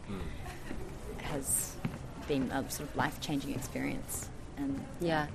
has 1.23 1.75
been 2.27 2.51
a 2.51 2.69
sort 2.69 2.89
of 2.89 2.95
life 2.95 3.19
changing 3.21 3.53
experience. 3.55 4.29
And 4.57 4.83
Yeah. 4.99 5.27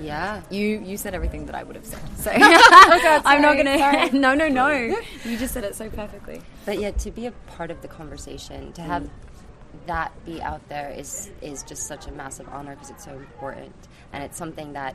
Yeah. 0.00 0.42
You 0.50 0.78
you 0.80 0.96
said 0.96 1.14
everything 1.14 1.46
that 1.46 1.54
I 1.54 1.62
would 1.64 1.74
have 1.76 1.84
said. 1.86 2.00
So 2.16 2.30
Oh, 2.34 3.00
God, 3.02 3.22
I'm 3.24 3.42
not 3.42 3.56
gonna. 3.56 3.78
sorry. 3.78 4.10
no, 4.12 4.34
no, 4.34 4.48
no. 4.48 4.68
You 4.68 5.36
just 5.38 5.54
said 5.54 5.64
it 5.64 5.74
so 5.74 5.88
perfectly. 5.90 6.40
But 6.64 6.78
yeah, 6.78 6.92
to 6.92 7.10
be 7.10 7.26
a 7.26 7.32
part 7.56 7.70
of 7.70 7.82
the 7.82 7.88
conversation, 7.88 8.72
to 8.74 8.82
have 8.82 9.02
Mm. 9.02 9.10
that 9.86 10.12
be 10.24 10.40
out 10.40 10.66
there 10.68 10.90
is 10.90 11.30
is 11.42 11.62
just 11.64 11.86
such 11.86 12.06
a 12.06 12.12
massive 12.12 12.48
honor 12.50 12.74
because 12.74 12.90
it's 12.90 13.04
so 13.04 13.12
important, 13.12 13.74
and 14.12 14.22
it's 14.24 14.36
something 14.38 14.72
that 14.74 14.94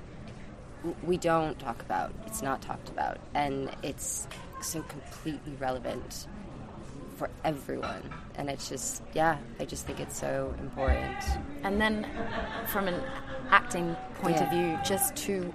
we 1.04 1.18
don't 1.18 1.58
talk 1.60 1.82
about. 1.82 2.14
It's 2.28 2.42
not 2.42 2.62
talked 2.62 2.90
about, 2.90 3.18
and 3.34 3.70
it's 3.84 4.28
so 4.62 4.82
completely 4.84 5.54
relevant 5.60 6.28
for 7.14 7.30
everyone. 7.44 8.02
And 8.36 8.50
it's 8.50 8.70
just, 8.70 9.04
yeah, 9.14 9.38
I 9.60 9.66
just 9.66 9.86
think 9.86 10.00
it's 10.00 10.18
so 10.18 10.54
important. 10.60 11.18
And 11.64 11.80
then, 11.80 12.08
from 12.68 12.88
an 12.88 13.02
acting 13.50 13.96
point 14.22 14.42
of 14.42 14.50
view, 14.50 14.78
just 14.86 15.16
to 15.28 15.54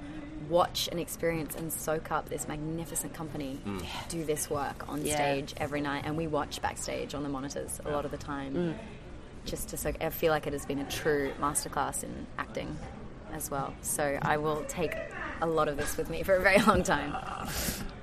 watch 0.48 0.88
and 0.90 0.98
experience 0.98 1.54
and 1.56 1.70
soak 1.72 2.10
up 2.10 2.28
this 2.30 2.48
magnificent 2.48 3.12
company 3.12 3.60
Mm. 3.66 3.84
do 4.08 4.24
this 4.24 4.48
work 4.48 4.88
on 4.88 5.04
Yeah. 5.04 5.14
stage 5.14 5.54
every 5.58 5.80
night, 5.82 6.04
and 6.06 6.16
we 6.16 6.26
watch 6.26 6.62
backstage 6.62 7.14
on 7.14 7.22
the 7.22 7.28
monitors 7.28 7.80
a 7.84 7.90
lot 7.90 8.04
of 8.06 8.10
the 8.10 8.16
time. 8.16 8.54
Mm. 8.54 8.74
Just 9.44 9.68
to 9.70 9.76
soak, 9.76 9.96
I 10.02 10.08
feel 10.10 10.30
like 10.32 10.46
it 10.46 10.52
has 10.54 10.64
been 10.64 10.78
a 10.78 10.88
true 10.90 11.32
masterclass 11.40 12.02
in 12.02 12.26
acting 12.38 12.78
as 13.34 13.50
well. 13.50 13.74
So 13.82 14.18
I 14.22 14.38
will 14.38 14.64
take 14.68 14.94
a 15.42 15.46
lot 15.46 15.68
of 15.68 15.76
this 15.76 15.96
with 15.98 16.08
me 16.08 16.22
for 16.22 16.36
a 16.36 16.40
very 16.40 16.58
long 16.62 16.82
time. 16.82 17.14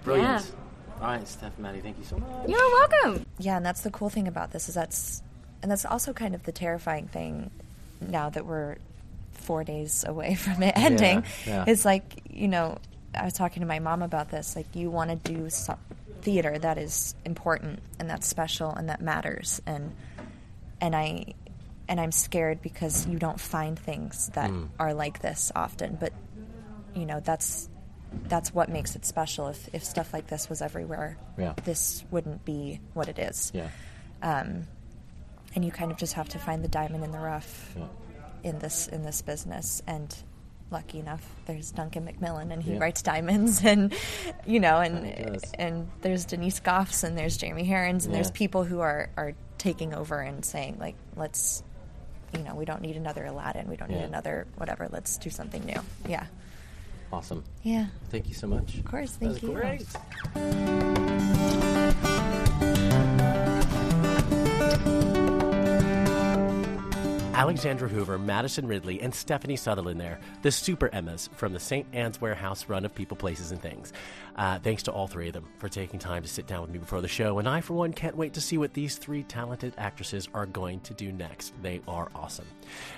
Brilliant. 0.03 0.45
Yeah. 0.45 1.01
All 1.01 1.07
right, 1.07 1.27
Steph 1.27 1.53
and 1.55 1.59
Maddie, 1.59 1.81
thank 1.81 1.97
you 1.97 2.05
so 2.05 2.17
much. 2.17 2.47
You're 2.47 2.59
welcome. 2.59 3.24
Yeah, 3.39 3.57
and 3.57 3.65
that's 3.65 3.81
the 3.81 3.91
cool 3.91 4.09
thing 4.09 4.27
about 4.27 4.51
this 4.51 4.69
is 4.69 4.75
that's 4.75 5.21
and 5.61 5.71
that's 5.71 5.85
also 5.85 6.13
kind 6.13 6.35
of 6.35 6.43
the 6.43 6.51
terrifying 6.51 7.07
thing 7.07 7.49
now 7.99 8.29
that 8.29 8.45
we're 8.45 8.75
four 9.31 9.63
days 9.63 10.03
away 10.07 10.35
from 10.45 10.63
it 10.63 10.73
Yeah, 10.77 10.83
ending. 10.85 11.25
yeah. 11.45 11.65
It's 11.67 11.85
like, 11.85 12.21
you 12.29 12.47
know, 12.47 12.77
I 13.13 13.23
was 13.25 13.33
talking 13.33 13.61
to 13.61 13.67
my 13.67 13.79
mom 13.79 14.01
about 14.01 14.29
this, 14.29 14.55
like 14.55 14.75
you 14.75 14.89
want 14.91 15.09
to 15.09 15.15
do 15.33 15.49
some 15.49 15.77
theater 16.21 16.57
that 16.57 16.77
is 16.77 17.13
important 17.25 17.79
and 17.99 18.09
that's 18.09 18.25
special 18.27 18.71
and 18.71 18.89
that 18.89 18.99
matters 19.01 19.61
and 19.65 19.93
and 20.81 20.95
I 20.95 21.33
and 21.87 21.99
I'm 22.01 22.11
scared 22.11 22.61
because 22.63 23.05
you 23.07 23.19
don't 23.19 23.39
find 23.39 23.77
things 23.77 24.27
that 24.33 24.49
Mm. 24.49 24.69
are 24.79 24.93
like 24.93 25.19
this 25.19 25.51
often, 25.55 25.97
but 25.99 26.13
you 26.95 27.05
know, 27.05 27.19
that's 27.19 27.69
that's 28.27 28.53
what 28.53 28.69
makes 28.69 28.95
it 28.95 29.05
special. 29.05 29.47
If 29.49 29.69
if 29.73 29.83
stuff 29.83 30.13
like 30.13 30.27
this 30.27 30.49
was 30.49 30.61
everywhere, 30.61 31.17
Yeah. 31.37 31.53
this 31.63 32.03
wouldn't 32.11 32.45
be 32.45 32.79
what 32.93 33.07
it 33.07 33.19
is. 33.19 33.51
Yeah. 33.53 33.69
Um, 34.21 34.67
and 35.55 35.63
you 35.63 35.71
kind 35.71 35.91
of 35.91 35.97
just 35.97 36.13
have 36.13 36.29
to 36.29 36.39
find 36.39 36.63
the 36.63 36.67
diamond 36.67 37.03
in 37.03 37.11
the 37.11 37.19
rough 37.19 37.73
Yeah. 37.77 37.87
in 38.43 38.59
this 38.59 38.87
in 38.87 39.03
this 39.03 39.21
business, 39.21 39.81
and 39.87 40.15
lucky 40.71 40.99
enough, 40.99 41.23
there's 41.45 41.71
Duncan 41.71 42.05
Macmillan, 42.05 42.51
and 42.51 42.61
he 42.63 42.73
Yeah. 42.73 42.79
writes 42.79 43.01
Diamonds, 43.01 43.61
and 43.63 43.93
you 44.45 44.59
know, 44.59 44.79
and 44.81 45.39
and 45.59 45.89
there's 46.01 46.25
Denise 46.25 46.59
Goughs, 46.59 47.03
and 47.03 47.17
there's 47.17 47.37
Jeremy 47.37 47.63
Herrins, 47.65 48.05
and 48.05 48.13
there's 48.13 48.31
people 48.31 48.63
who 48.63 48.79
are 48.79 49.09
are 49.17 49.33
taking 49.57 49.93
over 49.93 50.19
and 50.19 50.43
saying 50.43 50.77
like, 50.79 50.95
let's, 51.15 51.63
you 52.33 52.43
know, 52.43 52.53
we 52.55 52.65
don't 52.65 52.81
need 52.81 52.97
another 52.97 53.25
Aladdin, 53.25 53.67
we 53.69 53.77
don't 53.77 53.89
need 53.89 54.01
another 54.03 54.45
whatever, 54.57 54.87
let's 54.91 55.17
do 55.17 55.29
something 55.29 55.63
new. 55.65 55.79
Yeah, 56.07 56.25
Awesome. 57.15 57.45
yeah, 57.63 57.85
Thank 58.09 58.27
you 58.27 58.33
so 58.33 58.45
much. 58.45 58.77
of 58.77 58.83
course. 58.83 59.11
That 59.13 59.19
Thank 59.19 59.41
was 59.41 59.43
you. 59.43 59.53
great. 61.55 61.71
Alexandra 67.35 67.89
Hoover, 67.89 68.17
Madison 68.17 68.65
Ridley, 68.65 69.01
and 69.01 69.13
Stephanie 69.13 69.57
Sutherland 69.57 69.99
there, 69.99 70.21
the 70.41 70.51
Super 70.51 70.87
Emmas 70.93 71.29
from 71.35 71.51
the 71.51 71.59
St. 71.59 71.85
Ann's 71.91 72.21
Warehouse 72.21 72.69
run 72.69 72.85
of 72.85 72.95
People, 72.95 73.17
Places, 73.17 73.51
and 73.51 73.61
Things. 73.61 73.91
Uh, 74.37 74.57
thanks 74.59 74.83
to 74.83 74.91
all 74.93 75.05
three 75.05 75.27
of 75.27 75.33
them 75.33 75.45
for 75.57 75.67
taking 75.67 75.99
time 75.99 76.23
to 76.23 76.29
sit 76.29 76.47
down 76.47 76.61
with 76.61 76.69
me 76.69 76.79
before 76.79 77.01
the 77.01 77.09
show, 77.09 77.37
and 77.37 77.49
I, 77.49 77.59
for 77.59 77.73
one, 77.73 77.91
can't 77.91 78.15
wait 78.15 78.33
to 78.35 78.41
see 78.41 78.57
what 78.57 78.73
these 78.73 78.97
three 78.97 79.23
talented 79.23 79.73
actresses 79.77 80.29
are 80.33 80.45
going 80.45 80.79
to 80.81 80.93
do 80.93 81.11
next. 81.11 81.53
They 81.61 81.81
are 81.89 82.07
awesome. 82.15 82.47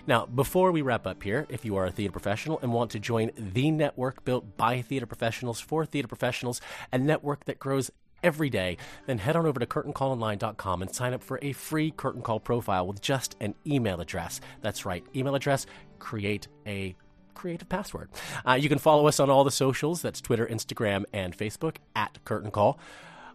Now, 0.06 0.28
before 0.28 0.71
we 0.71 0.84
wrap 0.84 1.08
up 1.08 1.23
here, 1.23 1.47
if 1.50 1.65
you 1.65 1.76
are 1.78 1.88
a 1.88 1.91
theater 1.91 2.12
professional 2.12 2.60
and 2.62 2.71
want 2.71 2.91
to 2.91 3.00
join 3.00 3.32
the 3.36 3.71
network 3.71 4.23
built 4.23 4.56
by 4.56 4.84
theater 4.84 5.08
professionals 5.08 5.60
for 5.60 5.84
theater 5.84 6.08
professionals, 6.08 6.62
a 6.93 7.00
network 7.00 7.45
that 7.45 7.58
grows 7.58 7.89
every 8.24 8.50
day, 8.50 8.78
then 9.06 9.18
head 9.18 9.36
on 9.36 9.46
over 9.46 9.60
to 9.60 9.66
curtaincallonline.com 9.66 10.82
and 10.82 10.94
sign 10.94 11.14
up 11.14 11.24
for 11.24 11.40
a 11.42 11.54
free 11.54 11.92
Curtain 11.92 12.22
Call 12.22 12.40
profile 12.40 12.88
with 12.88 13.02
just 13.02 13.36
an 13.40 13.56
email 13.66 14.02
address. 14.02 14.42
That's 14.62 14.86
right, 14.86 15.04
email 15.16 15.36
address, 15.36 15.66
create 16.00 16.48
a 16.66 16.96
creative 17.34 17.70
password. 17.70 18.10
Uh, 18.48 18.54
you 18.54 18.68
can 18.68 18.80
follow 18.80 19.08
us 19.08 19.20
on 19.20 19.30
all 19.30 19.44
the 19.44 19.52
socials 19.52 20.02
that's 20.02 20.22
Twitter, 20.22 20.46
Instagram, 20.48 21.06
and 21.14 21.38
Facebook 21.38 21.78
at 21.96 22.24
Curtain 22.26 22.52
Call. 22.52 22.80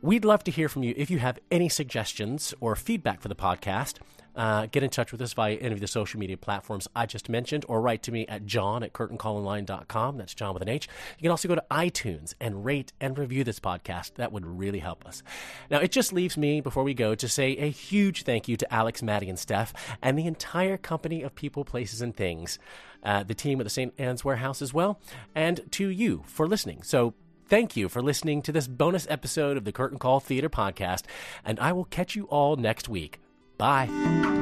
We'd 0.02 0.24
love 0.24 0.42
to 0.44 0.50
hear 0.50 0.68
from 0.68 0.82
you 0.82 0.94
if 0.96 1.10
you 1.10 1.18
have 1.20 1.38
any 1.50 1.68
suggestions 1.68 2.52
or 2.60 2.74
feedback 2.74 3.20
for 3.20 3.28
the 3.28 3.36
podcast. 3.36 3.98
Uh, 4.34 4.66
get 4.66 4.82
in 4.82 4.90
touch 4.90 5.12
with 5.12 5.20
us 5.20 5.32
via 5.34 5.54
any 5.56 5.74
of 5.74 5.80
the 5.80 5.86
social 5.86 6.18
media 6.18 6.36
platforms 6.36 6.88
I 6.96 7.06
just 7.06 7.28
mentioned, 7.28 7.64
or 7.68 7.80
write 7.80 8.02
to 8.04 8.12
me 8.12 8.26
at 8.26 8.46
john 8.46 8.82
at 8.82 8.92
curtaincallonline.com. 8.92 10.16
That's 10.16 10.34
John 10.34 10.54
with 10.54 10.62
an 10.62 10.68
H. 10.68 10.88
You 11.18 11.22
can 11.22 11.30
also 11.30 11.48
go 11.48 11.54
to 11.54 11.64
iTunes 11.70 12.34
and 12.40 12.64
rate 12.64 12.92
and 13.00 13.18
review 13.18 13.44
this 13.44 13.60
podcast. 13.60 14.14
That 14.14 14.32
would 14.32 14.46
really 14.46 14.78
help 14.78 15.06
us. 15.06 15.22
Now, 15.70 15.78
it 15.80 15.92
just 15.92 16.12
leaves 16.12 16.36
me, 16.36 16.60
before 16.60 16.82
we 16.82 16.94
go, 16.94 17.14
to 17.14 17.28
say 17.28 17.56
a 17.56 17.70
huge 17.70 18.22
thank 18.22 18.48
you 18.48 18.56
to 18.56 18.72
Alex, 18.72 19.02
Maddie, 19.02 19.28
and 19.28 19.38
Steph, 19.38 19.72
and 20.00 20.18
the 20.18 20.26
entire 20.26 20.76
company 20.76 21.22
of 21.22 21.34
people, 21.34 21.64
places, 21.64 22.00
and 22.00 22.16
things, 22.16 22.58
uh, 23.02 23.22
the 23.22 23.34
team 23.34 23.60
at 23.60 23.64
the 23.64 23.70
St. 23.70 23.92
Ann's 23.98 24.24
Warehouse 24.24 24.62
as 24.62 24.72
well, 24.72 25.00
and 25.34 25.60
to 25.72 25.88
you 25.88 26.22
for 26.26 26.46
listening. 26.46 26.82
So, 26.82 27.14
Thank 27.48 27.76
you 27.76 27.90
for 27.90 28.00
listening 28.00 28.40
to 28.42 28.52
this 28.52 28.66
bonus 28.66 29.06
episode 29.10 29.58
of 29.58 29.64
the 29.64 29.72
Curtain 29.72 29.98
Call 29.98 30.20
Theater 30.20 30.48
Podcast, 30.48 31.02
and 31.44 31.60
I 31.60 31.72
will 31.72 31.84
catch 31.84 32.16
you 32.16 32.24
all 32.26 32.56
next 32.56 32.88
week. 32.88 33.21
Bye. 33.62 34.41